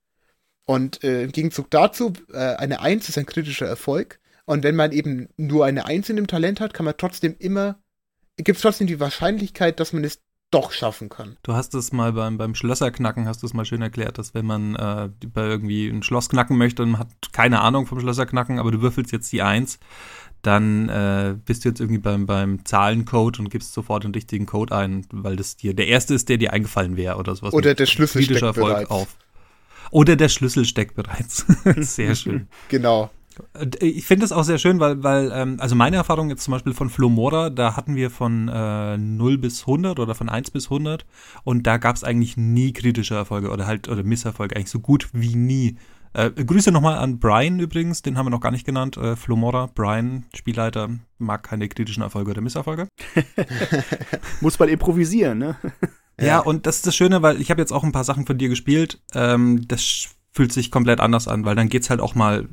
Und 0.67 1.05
äh, 1.05 1.23
im 1.23 1.33
Gegenzug 1.33 1.71
dazu, 1.71 2.13
äh, 2.33 2.37
eine 2.37 2.81
1 2.81 3.09
ist 3.09 3.17
ein 3.17 3.27
kritischer 3.27 3.67
Erfolg. 3.67 4.19
Und 4.47 4.63
wenn 4.63 4.77
man 4.77 4.93
eben 4.93 5.29
nur 5.37 5.67
eine 5.67 5.87
Eins 5.87 6.09
in 6.09 6.17
dem 6.17 6.29
Talent 6.29 6.61
hat, 6.61 6.73
kann 6.73 6.87
man 6.87 6.95
trotzdem 6.97 7.37
immer, 7.39 7.79
gibt 8.37 8.57
es 8.57 8.63
trotzdem 8.63 8.87
die 8.87 9.01
Wahrscheinlichkeit, 9.01 9.79
dass 9.81 9.93
man 9.93 10.05
es 10.05 10.21
doch 10.53 10.73
schaffen 10.73 11.09
kann. 11.09 11.37
Du 11.43 11.55
hast 11.55 11.75
es 11.75 11.93
mal 11.93 12.13
beim, 12.13 12.39
beim 12.39 12.55
Schlösserknacken, 12.55 13.27
hast 13.27 13.43
du 13.43 13.47
es 13.47 13.55
mal 13.55 13.65
schön 13.65 13.83
erklärt, 13.83 14.19
dass 14.19 14.33
wenn 14.33 14.47
man 14.47 14.77
äh, 14.77 15.11
bei 15.27 15.45
irgendwie 15.45 15.89
ein 15.89 16.05
Schloss 16.05 16.29
knacken 16.29 16.57
möchte 16.57 16.85
und 16.85 16.99
hat 16.99 17.09
keine 17.33 17.61
Ahnung 17.61 17.87
vom 17.87 18.01
Schlösserknacken, 18.01 18.61
aber 18.61 18.71
du 18.71 18.81
würfelst 18.81 19.11
jetzt 19.11 19.33
die 19.33 19.43
Eins, 19.43 19.81
dann 20.43 20.89
äh, 20.89 21.35
bist 21.45 21.65
du 21.65 21.71
jetzt 21.71 21.81
irgendwie 21.81 21.99
beim, 21.99 22.27
beim 22.27 22.65
Zahlencode 22.65 23.41
und 23.41 23.51
gibst 23.51 23.75
sofort 23.75 24.05
den 24.05 24.13
richtigen 24.13 24.47
Code 24.47 24.77
ein, 24.77 25.05
weil 25.11 25.35
das 25.35 25.57
dir 25.57 25.75
der 25.75 25.89
erste 25.89 26.15
ist, 26.15 26.29
der 26.29 26.39
dir 26.39 26.53
eingefallen 26.53 26.97
wäre 26.97 27.17
oder 27.17 27.35
sowas. 27.35 27.53
Oder 27.53 27.75
der 27.75 27.87
Schlüssel 27.87 28.23
steckt 28.23 28.43
Erfolg 28.43 28.69
bereits. 28.69 28.91
auf. 28.91 29.17
Oder 29.91 30.15
der 30.15 30.29
Schlüssel 30.29 30.65
steckt 30.65 30.95
bereits. 30.95 31.45
Sehr 31.77 32.15
schön. 32.15 32.47
genau. 32.69 33.11
Ich 33.81 34.07
finde 34.07 34.25
das 34.25 34.33
auch 34.33 34.45
sehr 34.45 34.59
schön, 34.59 34.81
weil, 34.81 35.03
weil 35.03 35.31
ähm, 35.33 35.57
also 35.61 35.75
meine 35.75 35.97
Erfahrung 35.97 36.31
jetzt 36.31 36.45
zum 36.45 36.53
Beispiel 36.53 36.73
von 36.73 36.89
Flomora, 36.89 37.51
da 37.51 37.77
hatten 37.77 37.95
wir 37.95 38.11
von 38.11 38.49
äh, 38.49 38.97
0 38.97 39.39
bis 39.39 39.63
100 39.63 39.99
oder 39.99 40.15
von 40.15 40.29
1 40.29 40.51
bis 40.51 40.67
100 40.67 41.05
und 41.45 41.67
da 41.67 41.77
gab 41.77 41.97
es 41.97 42.05
eigentlich 42.05 42.37
nie 42.37 42.73
kritische 42.73 43.15
Erfolge 43.15 43.51
oder 43.51 43.67
halt, 43.67 43.89
oder 43.89 44.03
Misserfolge, 44.03 44.57
eigentlich 44.57 44.71
so 44.71 44.81
gut 44.81 45.09
wie 45.13 45.35
nie. 45.35 45.77
Äh, 46.15 46.31
Grüße 46.31 46.73
nochmal 46.73 46.97
an 46.97 47.19
Brian 47.19 47.61
übrigens, 47.61 48.01
den 48.01 48.17
haben 48.17 48.27
wir 48.27 48.31
noch 48.31 48.41
gar 48.41 48.53
nicht 48.53 48.65
genannt. 48.65 48.97
Äh, 48.97 49.17
Flomora, 49.17 49.69
Brian, 49.75 50.25
Spielleiter, 50.35 50.89
mag 51.19 51.43
keine 51.43 51.69
kritischen 51.69 52.03
Erfolge 52.03 52.31
oder 52.31 52.41
Misserfolge. 52.41 52.89
Muss 54.41 54.59
man 54.59 54.71
improvisieren, 54.71 55.39
ne? 55.39 55.57
Ja, 56.19 56.27
ja, 56.27 56.39
und 56.39 56.65
das 56.67 56.77
ist 56.77 56.87
das 56.87 56.97
Schöne, 56.97 57.21
weil 57.21 57.41
ich 57.41 57.51
habe 57.51 57.61
jetzt 57.61 57.73
auch 57.73 57.85
ein 57.85 57.93
paar 57.93 58.05
Sachen 58.05 58.25
von 58.25 58.39
dir 58.39 58.49
gespielt. 58.49 59.03
Ähm, 59.15 59.69
das 59.69 60.09
fühlt 60.33 60.53
sich 60.53 60.71
komplett 60.71 61.01
anders 61.01 61.29
an, 61.29 61.45
weil 61.45 61.57
dann 61.57 61.69
geht's 61.69 61.91
halt 61.91 62.01
auch 62.01 62.15
mal 62.15 62.49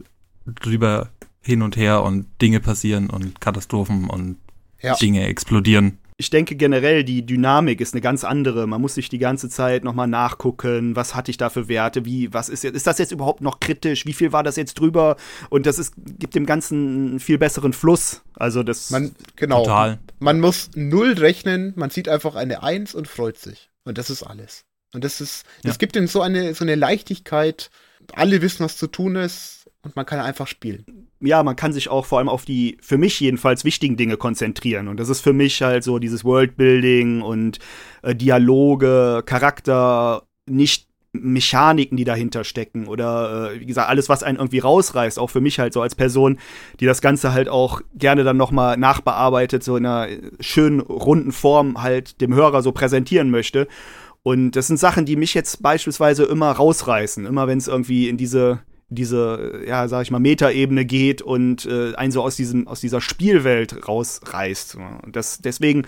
drüber 0.45 1.09
hin 1.41 1.61
und 1.61 1.75
her 1.77 2.03
und 2.03 2.25
Dinge 2.41 2.59
passieren 2.59 3.09
und 3.09 3.41
Katastrophen 3.41 4.09
und 4.09 4.37
ja. 4.81 4.95
Dinge 4.95 5.27
explodieren. 5.27 5.97
Ich 6.17 6.29
denke 6.29 6.55
generell, 6.55 7.03
die 7.03 7.25
Dynamik 7.25 7.81
ist 7.81 7.93
eine 7.93 8.01
ganz 8.01 8.23
andere. 8.23 8.67
Man 8.67 8.79
muss 8.79 8.95
sich 8.95 9.09
die 9.09 9.17
ganze 9.17 9.49
Zeit 9.49 9.83
nochmal 9.83 10.07
nachgucken, 10.07 10.95
was 10.95 11.15
hatte 11.15 11.31
ich 11.31 11.37
da 11.37 11.49
für 11.49 11.67
Werte, 11.67 12.05
wie, 12.05 12.31
was 12.31 12.49
ist 12.49 12.63
jetzt, 12.63 12.75
ist 12.75 12.85
das 12.85 12.99
jetzt 12.99 13.11
überhaupt 13.11 13.41
noch 13.41 13.59
kritisch, 13.59 14.05
wie 14.05 14.13
viel 14.13 14.31
war 14.31 14.43
das 14.43 14.55
jetzt 14.55 14.75
drüber? 14.75 15.17
Und 15.49 15.65
das 15.65 15.79
ist, 15.79 15.95
gibt 16.19 16.35
dem 16.35 16.45
Ganzen 16.45 17.07
einen 17.07 17.19
viel 17.19 17.39
besseren 17.39 17.73
Fluss. 17.73 18.21
Also 18.35 18.63
das. 18.63 18.91
Man, 18.91 19.15
genau. 19.35 19.63
Total. 19.63 19.99
Man 20.19 20.39
muss 20.39 20.69
null 20.75 21.13
rechnen, 21.13 21.73
man 21.75 21.89
sieht 21.89 22.07
einfach 22.07 22.35
eine 22.35 22.61
Eins 22.61 22.93
und 22.93 23.07
freut 23.07 23.37
sich. 23.37 23.69
Und 23.83 23.97
das 23.97 24.09
ist 24.09 24.23
alles. 24.23 24.65
Und 24.93 25.03
das 25.03 25.19
ist, 25.19 25.45
das 25.63 25.75
ja. 25.75 25.77
gibt 25.77 25.95
ihm 25.95 26.07
so 26.07 26.21
eine, 26.21 26.53
so 26.53 26.63
eine 26.63 26.75
Leichtigkeit. 26.75 27.71
Alle 28.13 28.41
wissen, 28.41 28.63
was 28.63 28.77
zu 28.77 28.87
tun 28.87 29.15
ist 29.15 29.62
und 29.83 29.95
man 29.95 30.05
kann 30.05 30.19
einfach 30.19 30.47
spielen. 30.47 30.85
Ja, 31.19 31.43
man 31.43 31.55
kann 31.55 31.73
sich 31.73 31.89
auch 31.89 32.05
vor 32.05 32.19
allem 32.19 32.29
auf 32.29 32.45
die, 32.45 32.77
für 32.81 32.97
mich 32.97 33.19
jedenfalls, 33.19 33.65
wichtigen 33.65 33.97
Dinge 33.97 34.17
konzentrieren. 34.17 34.87
Und 34.87 34.99
das 34.99 35.09
ist 35.09 35.21
für 35.21 35.33
mich 35.33 35.61
halt 35.61 35.83
so 35.83 35.99
dieses 35.99 36.23
Worldbuilding 36.23 37.21
und 37.21 37.59
äh, 38.01 38.15
Dialoge, 38.15 39.23
Charakter, 39.25 40.23
nicht 40.45 40.87
Mechaniken, 41.11 41.95
die 41.95 42.05
dahinter 42.05 42.43
stecken 42.43 42.87
oder 42.87 43.51
äh, 43.51 43.59
wie 43.59 43.67
gesagt, 43.67 43.87
alles, 43.87 44.09
was 44.09 44.23
einen 44.23 44.39
irgendwie 44.39 44.59
rausreißt, 44.59 45.19
auch 45.19 45.29
für 45.29 45.41
mich 45.41 45.59
halt 45.59 45.71
so 45.71 45.81
als 45.81 45.93
Person, 45.93 46.39
die 46.79 46.87
das 46.87 47.01
Ganze 47.01 47.33
halt 47.33 47.49
auch 47.49 47.81
gerne 47.93 48.23
dann 48.23 48.35
nochmal 48.35 48.77
nachbearbeitet, 48.77 49.63
so 49.63 49.77
in 49.77 49.85
einer 49.85 50.07
schönen, 50.39 50.79
runden 50.79 51.31
Form 51.31 51.83
halt 51.83 52.19
dem 52.19 52.33
Hörer 52.33 52.63
so 52.63 52.71
präsentieren 52.71 53.29
möchte. 53.29 53.67
Und 54.23 54.51
das 54.51 54.67
sind 54.67 54.77
Sachen, 54.77 55.05
die 55.05 55.17
mich 55.17 55.33
jetzt 55.35 55.61
beispielsweise 55.61 56.23
immer 56.23 56.51
rausreißen, 56.51 57.25
immer 57.25 57.47
wenn 57.47 57.59
es 57.59 57.67
irgendwie 57.67 58.09
in 58.09 58.17
diese 58.17 58.61
diese, 58.93 59.61
ja, 59.67 59.87
sag 59.87 60.03
ich 60.03 60.11
mal, 60.11 60.19
Metaebene 60.19 60.85
geht 60.85 61.21
und 61.21 61.65
äh, 61.65 61.95
einen 61.95 62.11
so 62.11 62.21
aus 62.21 62.35
diesem, 62.35 62.67
aus 62.67 62.81
dieser 62.81 63.01
Spielwelt 63.01 63.87
rausreißt. 63.87 64.77
Das, 65.11 65.39
deswegen 65.39 65.83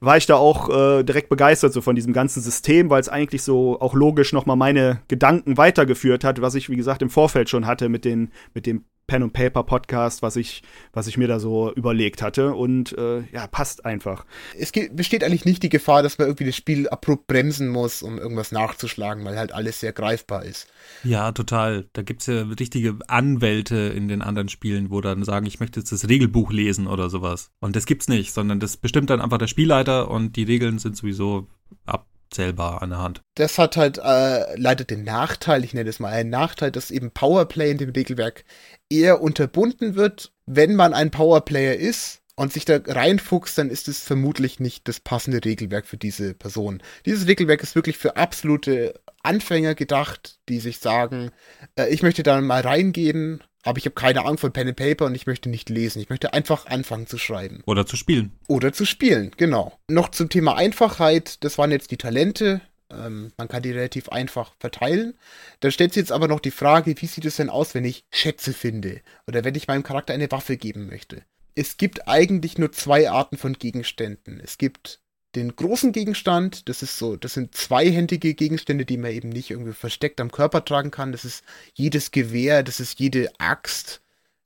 war 0.00 0.16
ich 0.16 0.26
da 0.26 0.36
auch 0.36 0.68
äh, 0.68 1.02
direkt 1.02 1.28
begeistert 1.28 1.72
so 1.72 1.80
von 1.80 1.96
diesem 1.96 2.12
ganzen 2.12 2.42
System, 2.42 2.90
weil 2.90 3.00
es 3.00 3.08
eigentlich 3.08 3.42
so 3.42 3.80
auch 3.80 3.94
logisch 3.94 4.32
nochmal 4.32 4.56
meine 4.56 5.00
Gedanken 5.08 5.56
weitergeführt 5.56 6.24
hat, 6.24 6.40
was 6.40 6.54
ich, 6.54 6.68
wie 6.68 6.76
gesagt, 6.76 7.02
im 7.02 7.10
Vorfeld 7.10 7.48
schon 7.48 7.66
hatte 7.66 7.88
mit 7.88 8.04
den, 8.04 8.30
mit 8.54 8.66
dem 8.66 8.84
Pen 9.06 9.22
and 9.22 9.32
Paper 9.32 9.62
Podcast, 9.62 10.22
was 10.22 10.36
ich, 10.36 10.62
was 10.92 11.06
ich 11.06 11.16
mir 11.16 11.28
da 11.28 11.38
so 11.38 11.72
überlegt 11.74 12.22
hatte. 12.22 12.54
Und 12.54 12.96
äh, 12.96 13.22
ja, 13.32 13.46
passt 13.46 13.84
einfach. 13.84 14.24
Es 14.58 14.72
besteht 14.72 15.24
eigentlich 15.24 15.44
nicht 15.44 15.62
die 15.62 15.68
Gefahr, 15.68 16.02
dass 16.02 16.18
man 16.18 16.28
irgendwie 16.28 16.46
das 16.46 16.56
Spiel 16.56 16.88
abrupt 16.88 17.26
bremsen 17.26 17.68
muss, 17.68 18.02
um 18.02 18.18
irgendwas 18.18 18.52
nachzuschlagen, 18.52 19.24
weil 19.24 19.36
halt 19.36 19.52
alles 19.52 19.80
sehr 19.80 19.92
greifbar 19.92 20.44
ist. 20.44 20.68
Ja, 21.02 21.32
total. 21.32 21.86
Da 21.92 22.02
gibt 22.02 22.22
es 22.22 22.26
ja 22.26 22.42
richtige 22.42 22.98
Anwälte 23.08 23.76
in 23.76 24.08
den 24.08 24.22
anderen 24.22 24.48
Spielen, 24.48 24.90
wo 24.90 25.00
dann 25.00 25.24
sagen, 25.24 25.46
ich 25.46 25.60
möchte 25.60 25.80
jetzt 25.80 25.92
das 25.92 26.08
Regelbuch 26.08 26.52
lesen 26.52 26.86
oder 26.86 27.10
sowas. 27.10 27.50
Und 27.60 27.76
das 27.76 27.86
gibt's 27.86 28.08
nicht, 28.08 28.32
sondern 28.32 28.60
das 28.60 28.76
bestimmt 28.76 29.10
dann 29.10 29.20
einfach 29.20 29.38
der 29.38 29.46
Spielleiter 29.46 30.10
und 30.10 30.36
die 30.36 30.44
Regeln 30.44 30.78
sind 30.78 30.96
sowieso 30.96 31.48
ab 31.86 32.06
zählbar 32.30 32.82
an 32.82 32.90
der 32.90 32.98
Hand. 32.98 33.22
Das 33.34 33.58
hat 33.58 33.76
halt 33.76 33.98
äh, 33.98 34.56
leider 34.56 34.84
den 34.84 35.04
Nachteil, 35.04 35.64
ich 35.64 35.74
nenne 35.74 35.90
es 35.90 36.00
mal 36.00 36.12
einen 36.12 36.30
Nachteil, 36.30 36.70
dass 36.70 36.90
eben 36.90 37.10
Powerplay 37.10 37.70
in 37.70 37.78
dem 37.78 37.90
Regelwerk 37.90 38.44
eher 38.90 39.20
unterbunden 39.22 39.94
wird. 39.94 40.32
Wenn 40.46 40.74
man 40.74 40.94
ein 40.94 41.10
Powerplayer 41.10 41.74
ist 41.74 42.20
und 42.36 42.52
sich 42.52 42.64
da 42.64 42.78
reinfuchst, 42.84 43.56
dann 43.58 43.70
ist 43.70 43.88
es 43.88 44.00
vermutlich 44.00 44.60
nicht 44.60 44.88
das 44.88 45.00
passende 45.00 45.44
Regelwerk 45.44 45.86
für 45.86 45.96
diese 45.96 46.34
Person. 46.34 46.82
Dieses 47.06 47.26
Regelwerk 47.26 47.62
ist 47.62 47.74
wirklich 47.74 47.96
für 47.96 48.16
absolute 48.16 49.00
Anfänger 49.22 49.74
gedacht, 49.74 50.38
die 50.48 50.60
sich 50.60 50.78
sagen, 50.78 51.30
äh, 51.76 51.88
ich 51.88 52.02
möchte 52.02 52.22
da 52.22 52.40
mal 52.40 52.60
reingehen 52.60 53.42
aber 53.64 53.78
ich 53.78 53.86
habe 53.86 53.94
keine 53.94 54.22
Ahnung 54.22 54.38
von 54.38 54.52
Pen 54.52 54.68
and 54.68 54.76
Paper 54.76 55.06
und 55.06 55.14
ich 55.14 55.26
möchte 55.26 55.48
nicht 55.48 55.68
lesen. 55.70 56.00
Ich 56.00 56.10
möchte 56.10 56.32
einfach 56.32 56.66
anfangen 56.66 57.06
zu 57.06 57.18
schreiben. 57.18 57.62
Oder 57.66 57.86
zu 57.86 57.96
spielen. 57.96 58.32
Oder 58.46 58.72
zu 58.72 58.84
spielen, 58.84 59.32
genau. 59.36 59.78
Noch 59.88 60.10
zum 60.10 60.28
Thema 60.28 60.56
Einfachheit, 60.56 61.42
das 61.44 61.58
waren 61.58 61.70
jetzt 61.70 61.90
die 61.90 61.96
Talente. 61.96 62.60
Ähm, 62.90 63.32
man 63.36 63.48
kann 63.48 63.62
die 63.62 63.72
relativ 63.72 64.10
einfach 64.10 64.52
verteilen. 64.58 65.14
Da 65.60 65.70
stellt 65.70 65.94
sich 65.94 66.02
jetzt 66.02 66.12
aber 66.12 66.28
noch 66.28 66.40
die 66.40 66.50
Frage, 66.50 66.94
wie 66.96 67.06
sieht 67.06 67.24
es 67.24 67.36
denn 67.36 67.50
aus, 67.50 67.74
wenn 67.74 67.84
ich 67.84 68.04
Schätze 68.12 68.52
finde? 68.52 69.00
Oder 69.26 69.44
wenn 69.44 69.54
ich 69.54 69.68
meinem 69.68 69.82
Charakter 69.82 70.14
eine 70.14 70.30
Waffe 70.30 70.56
geben 70.56 70.86
möchte? 70.86 71.22
Es 71.54 71.76
gibt 71.76 72.08
eigentlich 72.08 72.58
nur 72.58 72.72
zwei 72.72 73.08
Arten 73.10 73.38
von 73.38 73.54
Gegenständen. 73.54 74.40
Es 74.40 74.58
gibt 74.58 75.00
den 75.34 75.56
großen 75.56 75.92
Gegenstand. 75.92 76.68
Das 76.68 76.82
ist 76.82 76.98
so, 76.98 77.16
das 77.16 77.34
sind 77.34 77.54
zweihändige 77.54 78.34
Gegenstände, 78.34 78.84
die 78.84 78.96
man 78.96 79.12
eben 79.12 79.28
nicht 79.28 79.50
irgendwie 79.50 79.72
versteckt 79.72 80.20
am 80.20 80.30
Körper 80.30 80.64
tragen 80.64 80.90
kann. 80.90 81.12
Das 81.12 81.24
ist 81.24 81.44
jedes 81.74 82.10
Gewehr, 82.10 82.62
das 82.62 82.80
ist 82.80 82.98
jede 83.00 83.30
Axt, 83.38 84.00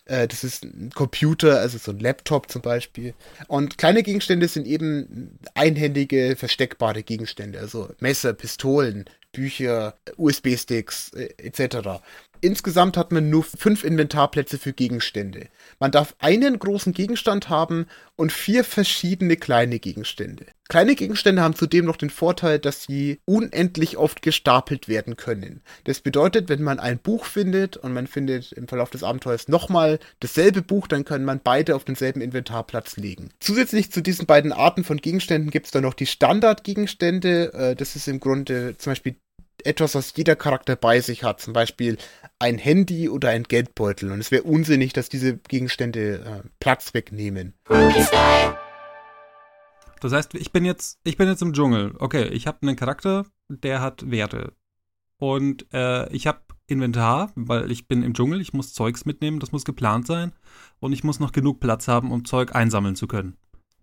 äh, 0.08 0.26
das 0.26 0.42
ist 0.42 0.64
ein 0.64 0.90
Computer, 0.94 1.60
also 1.60 1.78
so 1.78 1.92
ein 1.92 2.00
Laptop 2.00 2.50
zum 2.50 2.62
Beispiel. 2.62 3.14
Und 3.46 3.78
kleine 3.78 4.02
Gegenstände 4.02 4.48
sind 4.48 4.66
eben 4.66 5.38
einhändige, 5.54 6.34
versteckbare 6.36 7.02
Gegenstände, 7.02 7.60
also 7.60 7.90
Messer, 8.00 8.32
Pistolen, 8.32 9.04
Bücher, 9.32 9.94
USB-Sticks 10.16 11.12
äh, 11.12 11.28
etc. 11.38 12.00
Insgesamt 12.40 12.96
hat 12.96 13.12
man 13.12 13.30
nur 13.30 13.44
fünf 13.44 13.84
Inventarplätze 13.84 14.58
für 14.58 14.72
Gegenstände. 14.72 15.48
Man 15.78 15.90
darf 15.90 16.14
einen 16.18 16.58
großen 16.58 16.92
Gegenstand 16.92 17.48
haben 17.48 17.86
und 18.16 18.32
vier 18.32 18.64
verschiedene 18.64 19.36
kleine 19.36 19.78
Gegenstände. 19.78 20.46
Kleine 20.68 20.94
Gegenstände 20.94 21.40
haben 21.42 21.54
zudem 21.54 21.86
noch 21.86 21.96
den 21.96 22.10
Vorteil, 22.10 22.58
dass 22.58 22.82
sie 22.82 23.20
unendlich 23.24 23.96
oft 23.96 24.20
gestapelt 24.20 24.86
werden 24.86 25.16
können. 25.16 25.62
Das 25.84 26.00
bedeutet, 26.00 26.48
wenn 26.48 26.62
man 26.62 26.78
ein 26.78 26.98
Buch 26.98 27.24
findet 27.24 27.78
und 27.78 27.94
man 27.94 28.06
findet 28.06 28.52
im 28.52 28.68
Verlauf 28.68 28.90
des 28.90 29.02
Abenteuers 29.02 29.48
nochmal 29.48 29.98
dasselbe 30.20 30.60
Buch, 30.60 30.86
dann 30.86 31.04
kann 31.04 31.24
man 31.24 31.40
beide 31.42 31.74
auf 31.74 31.84
denselben 31.84 32.20
Inventarplatz 32.20 32.96
legen. 32.96 33.30
Zusätzlich 33.40 33.90
zu 33.90 34.02
diesen 34.02 34.26
beiden 34.26 34.52
Arten 34.52 34.84
von 34.84 34.98
Gegenständen 34.98 35.50
gibt 35.50 35.66
es 35.66 35.72
dann 35.72 35.84
noch 35.84 35.94
die 35.94 36.06
Standardgegenstände. 36.06 37.52
Äh, 37.54 37.74
das 37.74 37.96
ist 37.96 38.06
im 38.06 38.20
Grunde 38.20 38.76
zum 38.76 38.90
Beispiel 38.90 39.16
etwas, 39.64 39.94
was 39.94 40.12
jeder 40.16 40.36
Charakter 40.36 40.76
bei 40.76 41.00
sich 41.00 41.24
hat. 41.24 41.40
Zum 41.40 41.52
Beispiel 41.52 41.98
ein 42.38 42.58
Handy 42.58 43.08
oder 43.08 43.30
ein 43.30 43.44
Geldbeutel. 43.44 44.12
Und 44.12 44.20
es 44.20 44.30
wäre 44.30 44.44
unsinnig, 44.44 44.92
dass 44.92 45.08
diese 45.08 45.36
Gegenstände 45.36 46.42
äh, 46.44 46.48
Platz 46.60 46.94
wegnehmen. 46.94 47.54
Das 50.00 50.12
heißt, 50.12 50.34
ich 50.34 50.52
bin 50.52 50.64
jetzt, 50.64 51.00
ich 51.04 51.16
bin 51.16 51.28
jetzt 51.28 51.42
im 51.42 51.52
Dschungel. 51.52 51.94
Okay, 51.98 52.28
ich 52.28 52.46
habe 52.46 52.58
einen 52.62 52.76
Charakter, 52.76 53.26
der 53.48 53.80
hat 53.80 54.10
Werte. 54.10 54.52
Und 55.18 55.66
äh, 55.72 56.08
ich 56.12 56.26
habe 56.26 56.40
Inventar, 56.66 57.32
weil 57.34 57.70
ich 57.70 57.88
bin 57.88 58.02
im 58.02 58.14
Dschungel, 58.14 58.40
ich 58.40 58.52
muss 58.52 58.74
Zeugs 58.74 59.04
mitnehmen, 59.04 59.40
das 59.40 59.52
muss 59.52 59.64
geplant 59.64 60.06
sein. 60.06 60.32
Und 60.80 60.92
ich 60.92 61.02
muss 61.02 61.18
noch 61.18 61.32
genug 61.32 61.60
Platz 61.60 61.88
haben, 61.88 62.12
um 62.12 62.24
Zeug 62.24 62.54
einsammeln 62.54 62.94
zu 62.94 63.08
können. 63.08 63.36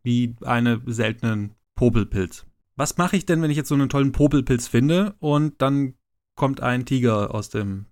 Wie 0.04 0.36
einen 0.44 0.82
seltenen 0.86 1.56
Popelpilz. 1.76 2.46
Was 2.78 2.98
mache 2.98 3.16
ich 3.16 3.26
denn, 3.26 3.42
wenn 3.42 3.52
ich 3.52 3.58
jetzt 3.58 3.70
so 3.70 3.76
einen 3.76 3.90
tollen 3.90 4.12
Popelpilz 4.12 4.68
finde 4.68 5.16
und 5.20 5.62
dann 5.62 5.96
kommt 6.36 6.62
ein 6.62 6.86
Tiger 6.86 7.34
aus 7.34 7.50
dem, 7.50 7.86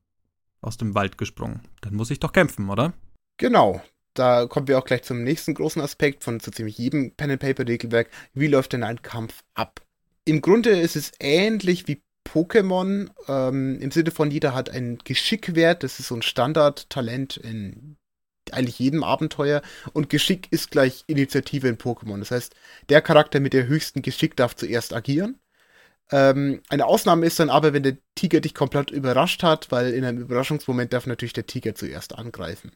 aus 0.61 0.77
dem 0.77 0.93
Wald 0.93 1.17
gesprungen? 1.17 1.61
Dann 1.81 1.95
muss 1.95 2.11
ich 2.11 2.19
doch 2.19 2.33
kämpfen, 2.33 2.69
oder? 2.69 2.93
Genau. 3.37 3.81
Da 4.13 4.45
kommen 4.45 4.67
wir 4.67 4.77
auch 4.77 4.85
gleich 4.85 5.03
zum 5.03 5.23
nächsten 5.23 5.55
großen 5.55 5.81
Aspekt 5.81 6.23
von 6.23 6.39
so 6.39 6.51
ziemlich 6.51 6.77
jedem 6.77 7.15
Pen 7.15 7.31
and 7.31 7.39
Paper 7.39 7.67
Regelwerk. 7.67 8.09
Wie 8.33 8.47
läuft 8.47 8.73
denn 8.73 8.83
ein 8.83 9.01
Kampf 9.01 9.43
ab? 9.55 9.81
Im 10.25 10.41
Grunde 10.41 10.69
ist 10.69 10.95
es 10.95 11.11
ähnlich 11.19 11.87
wie 11.87 12.03
Pokémon, 12.27 13.09
ähm, 13.27 13.79
im 13.79 13.91
Sinne 13.91 14.11
von 14.11 14.31
jeder 14.31 14.53
hat 14.53 14.69
einen 14.69 14.99
Geschickwert, 14.99 15.83
das 15.83 15.99
ist 15.99 16.07
so 16.07 16.15
ein 16.15 16.21
Standardtalent 16.21 17.37
in 17.37 17.97
eigentlich 18.51 18.79
jedem 18.79 19.03
Abenteuer 19.03 19.61
und 19.93 20.09
Geschick 20.09 20.47
ist 20.51 20.71
gleich 20.71 21.03
Initiative 21.07 21.67
in 21.67 21.77
Pokémon. 21.77 22.19
Das 22.19 22.31
heißt, 22.31 22.55
der 22.89 23.01
Charakter 23.01 23.39
mit 23.39 23.53
der 23.53 23.67
höchsten 23.67 24.01
Geschick 24.01 24.35
darf 24.35 24.55
zuerst 24.55 24.93
agieren. 24.93 25.39
Ähm, 26.11 26.61
eine 26.69 26.85
Ausnahme 26.85 27.25
ist 27.25 27.39
dann 27.39 27.49
aber, 27.49 27.73
wenn 27.73 27.83
der 27.83 27.97
Tiger 28.15 28.41
dich 28.41 28.53
komplett 28.53 28.91
überrascht 28.91 29.43
hat, 29.43 29.71
weil 29.71 29.93
in 29.93 30.05
einem 30.05 30.19
Überraschungsmoment 30.19 30.93
darf 30.93 31.07
natürlich 31.07 31.33
der 31.33 31.47
Tiger 31.47 31.75
zuerst 31.75 32.15
angreifen. 32.15 32.71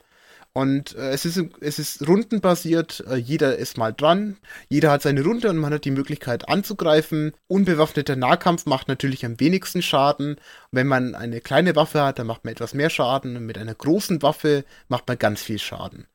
Und 0.58 0.96
äh, 0.96 1.12
es, 1.12 1.24
ist, 1.24 1.40
es 1.62 1.78
ist 1.78 2.08
rundenbasiert, 2.08 3.04
äh, 3.08 3.16
jeder 3.18 3.58
ist 3.58 3.78
mal 3.78 3.94
dran, 3.94 4.38
jeder 4.70 4.90
hat 4.90 5.04
seine 5.04 5.24
Runde 5.24 5.52
und 5.52 5.58
man 5.58 5.72
hat 5.72 5.86
die 5.86 5.92
Möglichkeit 5.92 6.50
anzugreifen. 6.50 7.34
Unbewaffneter 7.46 8.16
Nahkampf 8.16 8.66
macht 8.66 8.88
natürlich 8.88 9.24
am 9.24 9.40
wenigsten 9.40 9.84
Schaden. 9.84 10.38
Wenn 10.72 10.88
man 10.88 11.14
eine 11.14 11.42
kleine 11.42 11.76
Waffe 11.76 12.02
hat, 12.02 12.18
dann 12.18 12.26
macht 12.26 12.44
man 12.44 12.54
etwas 12.54 12.74
mehr 12.74 12.90
Schaden 12.90 13.38
und 13.38 13.46
mit 13.46 13.60
einer 13.60 13.76
großen 13.76 14.24
Waffe 14.24 14.66
macht 14.88 15.08
man 15.08 15.20
ganz 15.20 15.44
viel 15.44 15.60
Schaden. 15.60 16.08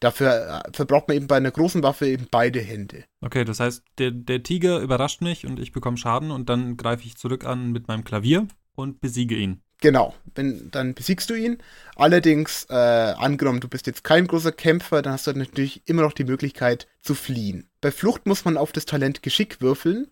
Dafür 0.00 0.64
äh, 0.64 0.72
verbraucht 0.72 1.06
man 1.06 1.16
eben 1.16 1.28
bei 1.28 1.36
einer 1.36 1.52
großen 1.52 1.84
Waffe 1.84 2.08
eben 2.08 2.26
beide 2.28 2.58
Hände. 2.58 3.04
Okay, 3.20 3.44
das 3.44 3.60
heißt, 3.60 3.84
der, 3.98 4.10
der 4.10 4.42
Tiger 4.42 4.80
überrascht 4.80 5.22
mich 5.22 5.46
und 5.46 5.60
ich 5.60 5.70
bekomme 5.70 5.98
Schaden 5.98 6.32
und 6.32 6.48
dann 6.48 6.76
greife 6.76 7.06
ich 7.06 7.16
zurück 7.16 7.46
an 7.46 7.70
mit 7.70 7.86
meinem 7.86 8.02
Klavier 8.02 8.48
und 8.74 9.00
besiege 9.00 9.36
ihn. 9.36 9.60
Genau, 9.80 10.14
wenn, 10.34 10.70
dann 10.70 10.94
besiegst 10.94 11.28
du 11.28 11.34
ihn. 11.34 11.58
Allerdings, 11.96 12.66
äh, 12.70 12.74
angenommen, 12.74 13.60
du 13.60 13.68
bist 13.68 13.86
jetzt 13.86 14.04
kein 14.04 14.26
großer 14.26 14.52
Kämpfer, 14.52 15.02
dann 15.02 15.12
hast 15.12 15.26
du 15.26 15.32
natürlich 15.32 15.82
immer 15.86 16.02
noch 16.02 16.12
die 16.12 16.24
Möglichkeit 16.24 16.86
zu 17.02 17.14
fliehen. 17.14 17.68
Bei 17.80 17.90
Flucht 17.90 18.26
muss 18.26 18.44
man 18.44 18.56
auf 18.56 18.72
das 18.72 18.86
Talent 18.86 19.22
Geschick 19.22 19.60
würfeln. 19.60 20.08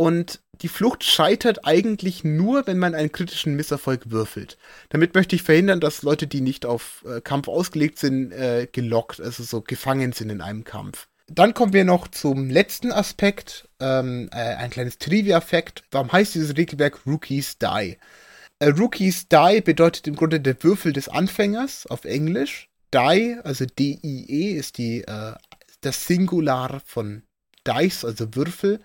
Und 0.00 0.40
die 0.62 0.68
Flucht 0.68 1.02
scheitert 1.02 1.64
eigentlich 1.64 2.22
nur, 2.22 2.68
wenn 2.68 2.78
man 2.78 2.94
einen 2.94 3.10
kritischen 3.10 3.56
Misserfolg 3.56 4.12
würfelt. 4.12 4.56
Damit 4.90 5.14
möchte 5.14 5.34
ich 5.34 5.42
verhindern, 5.42 5.80
dass 5.80 6.02
Leute, 6.02 6.28
die 6.28 6.40
nicht 6.40 6.66
auf 6.66 7.04
äh, 7.04 7.20
Kampf 7.20 7.48
ausgelegt 7.48 7.98
sind, 7.98 8.30
äh, 8.30 8.68
gelockt, 8.70 9.20
also 9.20 9.42
so 9.42 9.60
gefangen 9.60 10.12
sind 10.12 10.30
in 10.30 10.40
einem 10.40 10.62
Kampf. 10.62 11.08
Dann 11.26 11.52
kommen 11.52 11.72
wir 11.72 11.84
noch 11.84 12.06
zum 12.06 12.48
letzten 12.48 12.92
Aspekt, 12.92 13.68
ähm, 13.80 14.30
äh, 14.32 14.36
ein 14.36 14.70
kleines 14.70 14.98
Trivia-Fact. 14.98 15.82
Warum 15.90 16.12
heißt 16.12 16.36
dieses 16.36 16.56
Regelwerk 16.56 17.00
Rookies 17.04 17.58
Die? 17.58 17.98
Äh, 18.60 18.70
Rookies 18.70 19.28
Die 19.28 19.60
bedeutet 19.60 20.06
im 20.06 20.16
Grunde 20.16 20.40
der 20.40 20.62
Würfel 20.62 20.92
des 20.92 21.08
Anfängers 21.08 21.86
auf 21.86 22.04
Englisch. 22.04 22.68
Die, 22.92 23.36
also 23.44 23.66
D-I-E, 23.66 24.52
ist 24.52 24.78
die, 24.78 25.02
äh, 25.02 25.34
das 25.80 26.06
Singular 26.06 26.80
von 26.84 27.22
Dice, 27.66 28.04
also 28.04 28.34
Würfel. 28.34 28.80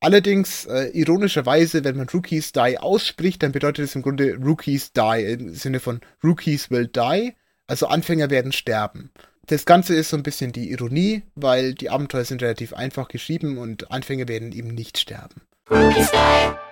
Allerdings, 0.00 0.66
äh, 0.66 0.88
ironischerweise, 0.88 1.84
wenn 1.84 1.96
man 1.96 2.08
Rookies 2.08 2.52
Die 2.52 2.78
ausspricht, 2.78 3.42
dann 3.42 3.52
bedeutet 3.52 3.86
es 3.86 3.94
im 3.94 4.02
Grunde 4.02 4.36
Rookies 4.36 4.92
Die 4.92 5.24
im 5.24 5.54
Sinne 5.54 5.80
von 5.80 6.00
Rookies 6.22 6.70
will 6.70 6.86
die, 6.86 7.34
also 7.66 7.86
Anfänger 7.86 8.30
werden 8.30 8.52
sterben. 8.52 9.10
Das 9.46 9.64
Ganze 9.64 9.94
ist 9.94 10.10
so 10.10 10.16
ein 10.16 10.22
bisschen 10.22 10.52
die 10.52 10.70
Ironie, 10.70 11.22
weil 11.34 11.74
die 11.74 11.88
Abenteuer 11.88 12.24
sind 12.24 12.42
relativ 12.42 12.74
einfach 12.74 13.08
geschrieben 13.08 13.56
und 13.56 13.90
Anfänger 13.90 14.28
werden 14.28 14.52
eben 14.52 14.68
nicht 14.68 14.98
sterben. 14.98 15.40
Rookies 15.70 16.10
Die. 16.10 16.67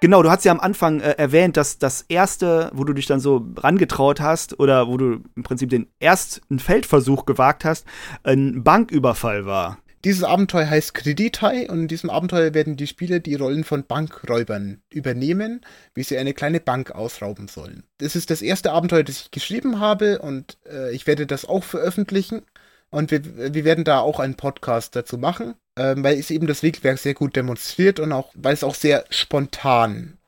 Genau, 0.00 0.22
du 0.22 0.30
hast 0.30 0.46
ja 0.46 0.52
am 0.52 0.60
Anfang 0.60 1.00
äh, 1.00 1.10
erwähnt, 1.18 1.58
dass 1.58 1.78
das 1.78 2.06
erste, 2.08 2.70
wo 2.72 2.84
du 2.84 2.94
dich 2.94 3.04
dann 3.04 3.20
so 3.20 3.46
rangetraut 3.56 4.20
hast 4.20 4.58
oder 4.58 4.88
wo 4.88 4.96
du 4.96 5.22
im 5.36 5.42
Prinzip 5.42 5.68
den 5.68 5.88
ersten 5.98 6.58
Feldversuch 6.58 7.26
gewagt 7.26 7.66
hast, 7.66 7.86
ein 8.22 8.64
Banküberfall 8.64 9.44
war. 9.44 9.78
Dieses 10.04 10.24
Abenteuer 10.24 10.70
heißt 10.70 10.94
Kredithai 10.94 11.68
und 11.68 11.80
in 11.82 11.88
diesem 11.88 12.08
Abenteuer 12.08 12.54
werden 12.54 12.76
die 12.76 12.86
Spieler 12.86 13.20
die 13.20 13.34
Rollen 13.34 13.64
von 13.64 13.84
Bankräubern 13.84 14.80
übernehmen, 14.88 15.60
wie 15.94 16.02
sie 16.02 16.16
eine 16.16 16.32
kleine 16.32 16.60
Bank 16.60 16.92
ausrauben 16.92 17.48
sollen. 17.48 17.82
Das 17.98 18.16
ist 18.16 18.30
das 18.30 18.40
erste 18.40 18.72
Abenteuer, 18.72 19.02
das 19.02 19.20
ich 19.20 19.30
geschrieben 19.30 19.78
habe 19.78 20.20
und 20.20 20.56
äh, 20.66 20.94
ich 20.94 21.06
werde 21.06 21.26
das 21.26 21.44
auch 21.44 21.64
veröffentlichen. 21.64 22.40
Und 22.90 23.10
wir, 23.10 23.54
wir 23.54 23.64
werden 23.64 23.84
da 23.84 24.00
auch 24.00 24.18
einen 24.18 24.34
Podcast 24.34 24.96
dazu 24.96 25.16
machen, 25.16 25.54
ähm, 25.76 26.02
weil 26.02 26.18
es 26.18 26.30
eben 26.30 26.46
das 26.46 26.62
Regelwerk 26.62 26.98
sehr 26.98 27.14
gut 27.14 27.36
demonstriert 27.36 28.00
und 28.00 28.12
auch, 28.12 28.32
weil 28.34 28.54
es 28.54 28.64
auch 28.64 28.74
sehr 28.74 29.04
spontan 29.10 30.18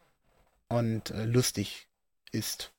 und 0.68 1.10
äh, 1.10 1.24
lustig 1.24 1.88
ist. 2.30 2.72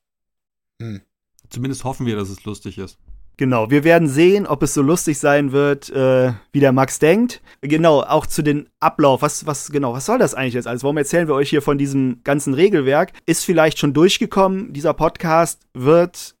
Hm. 0.80 1.02
Zumindest 1.50 1.84
hoffen 1.84 2.06
wir, 2.06 2.16
dass 2.16 2.30
es 2.30 2.44
lustig 2.44 2.78
ist. 2.78 2.98
Genau, 3.36 3.68
wir 3.68 3.82
werden 3.82 4.08
sehen, 4.08 4.46
ob 4.46 4.62
es 4.62 4.74
so 4.74 4.82
lustig 4.82 5.18
sein 5.18 5.50
wird, 5.50 5.90
äh, 5.90 6.32
wie 6.52 6.60
der 6.60 6.72
Max 6.72 7.00
denkt. 7.00 7.42
Genau, 7.62 8.00
auch 8.00 8.26
zu 8.26 8.42
den 8.42 8.68
Ablauf. 8.78 9.22
Was, 9.22 9.44
was, 9.44 9.72
genau, 9.72 9.92
was 9.92 10.06
soll 10.06 10.18
das 10.18 10.34
eigentlich 10.34 10.54
jetzt 10.54 10.68
alles? 10.68 10.84
Warum 10.84 10.96
erzählen 10.98 11.26
wir 11.26 11.34
euch 11.34 11.50
hier 11.50 11.60
von 11.60 11.76
diesem 11.76 12.20
ganzen 12.22 12.54
Regelwerk? 12.54 13.12
Ist 13.26 13.44
vielleicht 13.44 13.78
schon 13.78 13.92
durchgekommen. 13.92 14.72
Dieser 14.72 14.94
Podcast 14.94 15.62
wird 15.74 16.33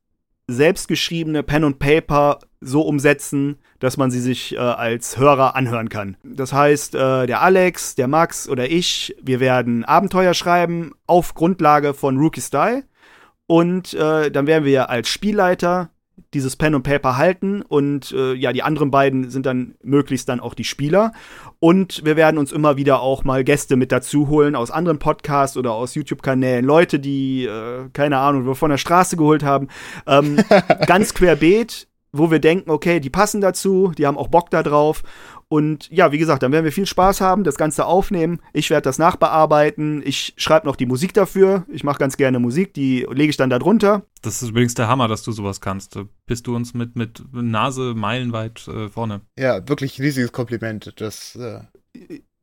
selbstgeschriebene 0.46 1.42
Pen 1.42 1.64
und 1.64 1.78
Paper 1.78 2.38
so 2.60 2.82
umsetzen, 2.82 3.56
dass 3.78 3.96
man 3.96 4.10
sie 4.10 4.20
sich 4.20 4.54
äh, 4.54 4.58
als 4.58 5.18
Hörer 5.18 5.56
anhören 5.56 5.88
kann. 5.88 6.16
Das 6.22 6.52
heißt, 6.52 6.94
äh, 6.94 7.26
der 7.26 7.42
Alex, 7.42 7.94
der 7.94 8.08
Max 8.08 8.48
oder 8.48 8.70
ich, 8.70 9.16
wir 9.22 9.40
werden 9.40 9.84
Abenteuer 9.84 10.34
schreiben 10.34 10.92
auf 11.06 11.34
Grundlage 11.34 11.94
von 11.94 12.18
Rookie 12.18 12.40
Style. 12.40 12.84
Und 13.46 13.92
äh, 13.94 14.30
dann 14.30 14.46
werden 14.46 14.64
wir 14.64 14.88
als 14.88 15.08
Spielleiter 15.08 15.90
dieses 16.34 16.56
Pen 16.56 16.74
und 16.74 16.82
Paper 16.82 17.16
halten 17.16 17.62
und 17.62 18.12
äh, 18.12 18.34
ja, 18.34 18.52
die 18.52 18.62
anderen 18.62 18.90
beiden 18.90 19.30
sind 19.30 19.46
dann 19.46 19.76
möglichst 19.82 20.28
dann 20.28 20.40
auch 20.40 20.54
die 20.54 20.64
Spieler. 20.64 21.12
Und 21.60 22.04
wir 22.04 22.16
werden 22.16 22.36
uns 22.38 22.52
immer 22.52 22.76
wieder 22.76 23.00
auch 23.00 23.24
mal 23.24 23.44
Gäste 23.44 23.76
mit 23.76 23.92
dazu 23.92 24.28
holen 24.28 24.54
aus 24.56 24.70
anderen 24.70 24.98
Podcasts 24.98 25.56
oder 25.56 25.72
aus 25.72 25.94
YouTube-Kanälen. 25.94 26.64
Leute, 26.64 26.98
die, 26.98 27.44
äh, 27.46 27.88
keine 27.92 28.18
Ahnung, 28.18 28.46
wir 28.46 28.54
von 28.54 28.70
der 28.70 28.78
Straße 28.78 29.16
geholt 29.16 29.42
haben. 29.44 29.68
Ähm, 30.06 30.36
ganz 30.86 31.14
querbeet, 31.14 31.88
wo 32.12 32.30
wir 32.30 32.38
denken, 32.38 32.70
okay, 32.70 33.00
die 33.00 33.10
passen 33.10 33.40
dazu, 33.40 33.92
die 33.96 34.06
haben 34.06 34.18
auch 34.18 34.28
Bock 34.28 34.50
da 34.50 34.62
drauf. 34.62 35.02
Und 35.54 35.88
ja, 35.92 36.10
wie 36.10 36.18
gesagt, 36.18 36.42
dann 36.42 36.50
werden 36.50 36.64
wir 36.64 36.72
viel 36.72 36.84
Spaß 36.84 37.20
haben, 37.20 37.44
das 37.44 37.54
Ganze 37.54 37.86
aufnehmen. 37.86 38.40
Ich 38.52 38.70
werde 38.70 38.82
das 38.82 38.98
nachbearbeiten. 38.98 40.02
Ich 40.04 40.34
schreibe 40.36 40.66
noch 40.66 40.74
die 40.74 40.84
Musik 40.84 41.14
dafür. 41.14 41.64
Ich 41.68 41.84
mache 41.84 42.00
ganz 42.00 42.16
gerne 42.16 42.40
Musik, 42.40 42.74
die 42.74 43.06
lege 43.08 43.30
ich 43.30 43.36
dann 43.36 43.50
da 43.50 43.60
drunter. 43.60 44.02
Das 44.20 44.42
ist 44.42 44.48
übrigens 44.48 44.74
der 44.74 44.88
Hammer, 44.88 45.06
dass 45.06 45.22
du 45.22 45.30
sowas 45.30 45.60
kannst. 45.60 45.96
Bist 46.26 46.48
du 46.48 46.56
uns 46.56 46.74
mit, 46.74 46.96
mit 46.96 47.22
Nase 47.30 47.94
meilenweit 47.94 48.66
äh, 48.66 48.88
vorne. 48.88 49.20
Ja, 49.38 49.68
wirklich 49.68 50.00
riesiges 50.00 50.32
Kompliment. 50.32 50.92
Das. 50.96 51.36
Äh 51.36 51.60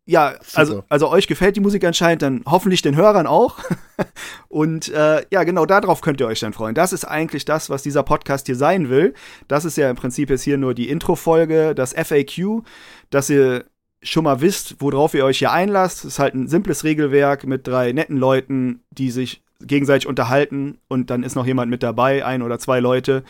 ja, 0.06 0.36
also, 0.56 0.84
also 0.89 1.10
euch 1.10 1.28
gefällt 1.28 1.56
die 1.56 1.62
Musik 1.62 1.84
anscheinend, 1.84 2.24
dann 2.24 2.41
hoffentlich 2.45 2.82
den 2.82 2.95
Hörern 2.95 3.28
auch. 3.28 3.60
Und 4.50 4.89
äh, 4.89 5.24
ja, 5.32 5.43
genau 5.43 5.65
darauf 5.65 6.02
könnt 6.02 6.19
ihr 6.19 6.28
euch 6.28 6.39
dann 6.39 6.54
freuen. 6.54 6.74
Das 6.74 6.91
ist 6.91 7.06
eigentlich 7.06 7.45
das, 7.45 7.69
was 7.69 7.84
dieser 7.84 8.02
Podcast 8.02 8.47
hier 8.47 8.56
sein 8.56 8.89
will. 8.89 9.13
Das 9.47 9.63
ist 9.63 9.78
ja 9.78 9.89
im 9.89 9.95
Prinzip 9.95 10.30
jetzt 10.30 10.41
hier 10.41 10.58
nur 10.58 10.74
die 10.74 10.89
Intro-Folge, 10.89 11.76
das 11.76 11.93
FAQ, 11.93 12.63
dass 13.12 13.30
ihr 13.30 13.65
schon 14.02 14.24
mal 14.24 14.41
wisst, 14.41 14.78
worauf 14.80 15.13
ihr 15.13 15.26
euch 15.26 15.38
hier 15.39 15.52
einlasst. 15.52 16.00
Es 16.00 16.13
ist 16.13 16.19
halt 16.19 16.34
ein 16.34 16.47
simples 16.47 16.84
Regelwerk 16.84 17.45
mit 17.45 17.67
drei 17.67 17.91
netten 17.91 18.17
Leuten, 18.17 18.82
die 18.89 19.12
sich 19.12 19.43
gegenseitig 19.62 20.08
unterhalten 20.08 20.80
und 20.88 21.12
dann 21.12 21.21
ist 21.21 21.36
noch 21.36 21.45
jemand 21.45 21.69
mit 21.69 21.84
dabei, 21.84 22.26
ein 22.26 22.41
oder 22.41 22.58
zwei 22.58 22.80
Leute. 22.80 23.24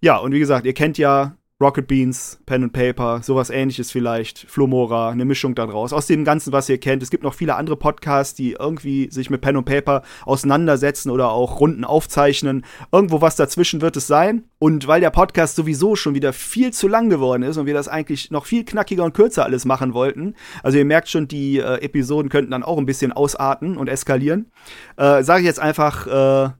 Ja, 0.00 0.18
und 0.18 0.32
wie 0.32 0.38
gesagt, 0.38 0.66
ihr 0.66 0.74
kennt 0.74 0.98
ja 0.98 1.36
Rocket 1.62 1.86
Beans, 1.86 2.40
Pen 2.46 2.64
and 2.64 2.72
Paper, 2.72 3.22
sowas 3.22 3.48
ähnliches 3.48 3.92
vielleicht, 3.92 4.40
Flomora, 4.48 5.10
eine 5.10 5.24
Mischung 5.24 5.54
daraus. 5.54 5.92
Aus 5.92 6.08
dem 6.08 6.24
Ganzen, 6.24 6.52
was 6.52 6.68
ihr 6.68 6.78
kennt. 6.78 7.00
Es 7.00 7.10
gibt 7.10 7.22
noch 7.22 7.34
viele 7.34 7.54
andere 7.54 7.76
Podcasts, 7.76 8.34
die 8.34 8.56
irgendwie 8.58 9.08
sich 9.12 9.30
mit 9.30 9.40
Pen 9.40 9.56
und 9.56 9.64
Paper 9.64 10.02
auseinandersetzen 10.24 11.10
oder 11.10 11.30
auch 11.30 11.60
Runden 11.60 11.84
aufzeichnen. 11.84 12.64
Irgendwo 12.90 13.20
was 13.20 13.36
dazwischen 13.36 13.82
wird 13.82 13.96
es 13.96 14.08
sein. 14.08 14.48
Und 14.58 14.88
weil 14.88 15.00
der 15.00 15.10
Podcast 15.10 15.54
sowieso 15.54 15.94
schon 15.94 16.16
wieder 16.16 16.32
viel 16.32 16.72
zu 16.72 16.88
lang 16.88 17.08
geworden 17.08 17.44
ist 17.44 17.56
und 17.56 17.66
wir 17.66 17.74
das 17.74 17.86
eigentlich 17.86 18.32
noch 18.32 18.46
viel 18.46 18.64
knackiger 18.64 19.04
und 19.04 19.14
kürzer 19.14 19.44
alles 19.44 19.64
machen 19.64 19.94
wollten, 19.94 20.34
also 20.62 20.78
ihr 20.78 20.84
merkt 20.84 21.08
schon, 21.08 21.28
die 21.28 21.58
äh, 21.58 21.82
Episoden 21.82 22.30
könnten 22.30 22.50
dann 22.50 22.62
auch 22.62 22.78
ein 22.78 22.86
bisschen 22.86 23.12
ausarten 23.12 23.76
und 23.76 23.88
eskalieren, 23.88 24.50
äh, 24.96 25.22
sage 25.22 25.40
ich 25.40 25.46
jetzt 25.46 25.60
einfach 25.60 26.06
äh, 26.06 26.50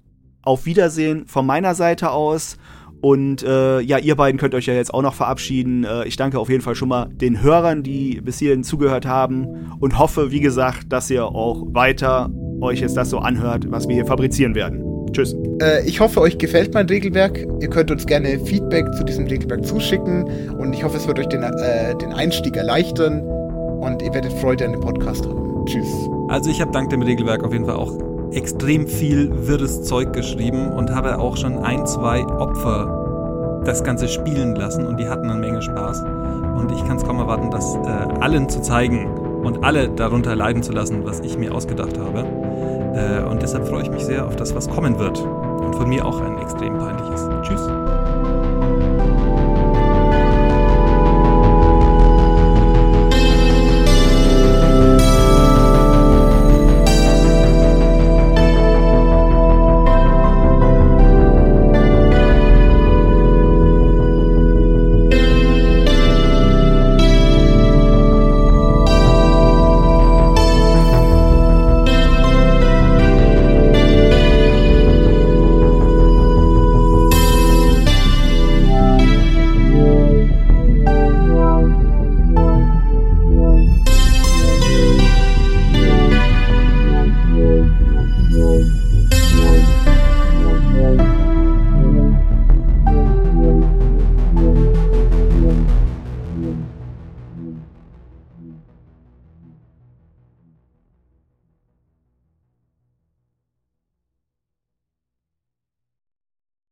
auf 0.43 0.67
Wiedersehen 0.67 1.27
von 1.27 1.47
meiner 1.47 1.75
Seite 1.75 2.11
aus 2.11 2.59
und 3.05 3.43
äh, 3.43 3.81
ja, 3.81 3.99
ihr 3.99 4.15
beiden 4.17 4.41
könnt 4.41 4.55
euch 4.55 4.65
ja 4.65 4.73
jetzt 4.73 4.95
auch 4.95 5.03
noch 5.03 5.13
verabschieden. 5.13 5.85
Äh, 5.85 6.09
ich 6.09 6.17
danke 6.17 6.39
auf 6.39 6.49
jeden 6.49 6.63
Fall 6.63 6.75
schon 6.75 6.89
mal 6.89 7.11
den 7.13 7.43
Hörern, 7.43 7.83
die 7.83 8.23
bis 8.23 8.39
hierhin 8.39 8.65
zugehört 8.65 9.05
haben 9.05 9.77
und 9.79 9.99
hoffe, 9.99 10.31
wie 10.31 10.41
gesagt, 10.41 10.87
dass 10.89 11.11
ihr 11.11 11.27
auch 11.27 11.67
weiter 11.75 12.31
euch 12.63 12.81
jetzt 12.81 12.97
das 12.97 13.11
so 13.11 13.19
anhört, 13.19 13.67
was 13.71 13.89
wir 13.89 13.95
hier 13.95 14.07
fabrizieren 14.07 14.55
werden. 14.55 14.83
Tschüss. 15.13 15.37
Äh, 15.61 15.87
ich 15.87 16.01
hoffe, 16.01 16.19
euch 16.23 16.39
gefällt 16.39 16.73
mein 16.73 16.87
Regelwerk. 16.87 17.47
Ihr 17.61 17.69
könnt 17.69 17.91
uns 17.91 18.07
gerne 18.07 18.39
Feedback 18.39 18.87
zu 18.95 19.05
diesem 19.05 19.27
Regelwerk 19.27 19.67
zuschicken 19.67 20.25
und 20.59 20.73
ich 20.73 20.83
hoffe, 20.83 20.97
es 20.97 21.07
wird 21.07 21.19
euch 21.19 21.29
den, 21.29 21.43
äh, 21.43 21.95
den 21.97 22.15
Einstieg 22.15 22.57
erleichtern 22.57 23.21
und 23.21 24.01
ihr 24.01 24.15
werdet 24.15 24.33
Freude 24.33 24.65
an 24.65 24.73
dem 24.73 24.81
Podcast 24.81 25.27
haben. 25.27 25.67
Tschüss. 25.67 26.09
Also 26.31 26.49
ich 26.49 26.59
habe 26.59 26.73
dank 26.73 26.89
dem 26.89 27.03
Regelwerk 27.03 27.45
auf 27.45 27.53
jeden 27.53 27.67
Fall 27.67 27.77
auch 27.77 28.14
extrem 28.37 28.87
viel 28.87 29.31
wirres 29.47 29.83
Zeug 29.83 30.13
geschrieben 30.13 30.73
und 30.73 30.91
habe 30.95 31.19
auch 31.19 31.37
schon 31.37 31.59
ein, 31.59 31.87
zwei 31.87 32.25
Opfer 32.25 33.63
das 33.65 33.83
Ganze 33.83 34.09
spielen 34.09 34.55
lassen 34.55 34.87
und 34.87 34.99
die 34.99 35.09
hatten 35.09 35.31
eine 35.31 35.41
Menge 35.41 35.63
Spaß. 35.63 36.03
Und 36.57 36.71
ich 36.73 36.85
kann 36.87 36.97
es 36.97 37.05
kaum 37.05 37.19
erwarten, 37.19 37.51
das 37.51 37.75
äh, 37.77 38.21
allen 38.21 38.49
zu 38.49 38.61
zeigen 38.61 39.07
und 39.43 39.65
alle 39.65 39.89
darunter 39.89 40.37
leiden 40.37 40.63
zu 40.63 40.73
lassen, 40.73 41.05
was 41.05 41.21
ich 41.21 41.39
mir 41.39 41.55
ausgedacht 41.55 41.99
habe. 41.99 42.25
Äh, 42.95 43.29
und 43.29 43.43
deshalb 43.43 43.67
freue 43.67 43.83
ich 43.83 43.91
mich 43.91 44.05
sehr 44.05 44.27
auf 44.27 44.37
das, 44.37 44.55
was 44.55 44.69
kommen 44.69 44.99
wird. 44.99 45.19
Und 45.21 45.75
von 45.75 45.89
mir 45.89 46.05
auch 46.05 46.21
ein 46.21 46.39
extrem 46.39 46.79
peinliches. 46.79 47.29
Tschüss. 47.43 47.84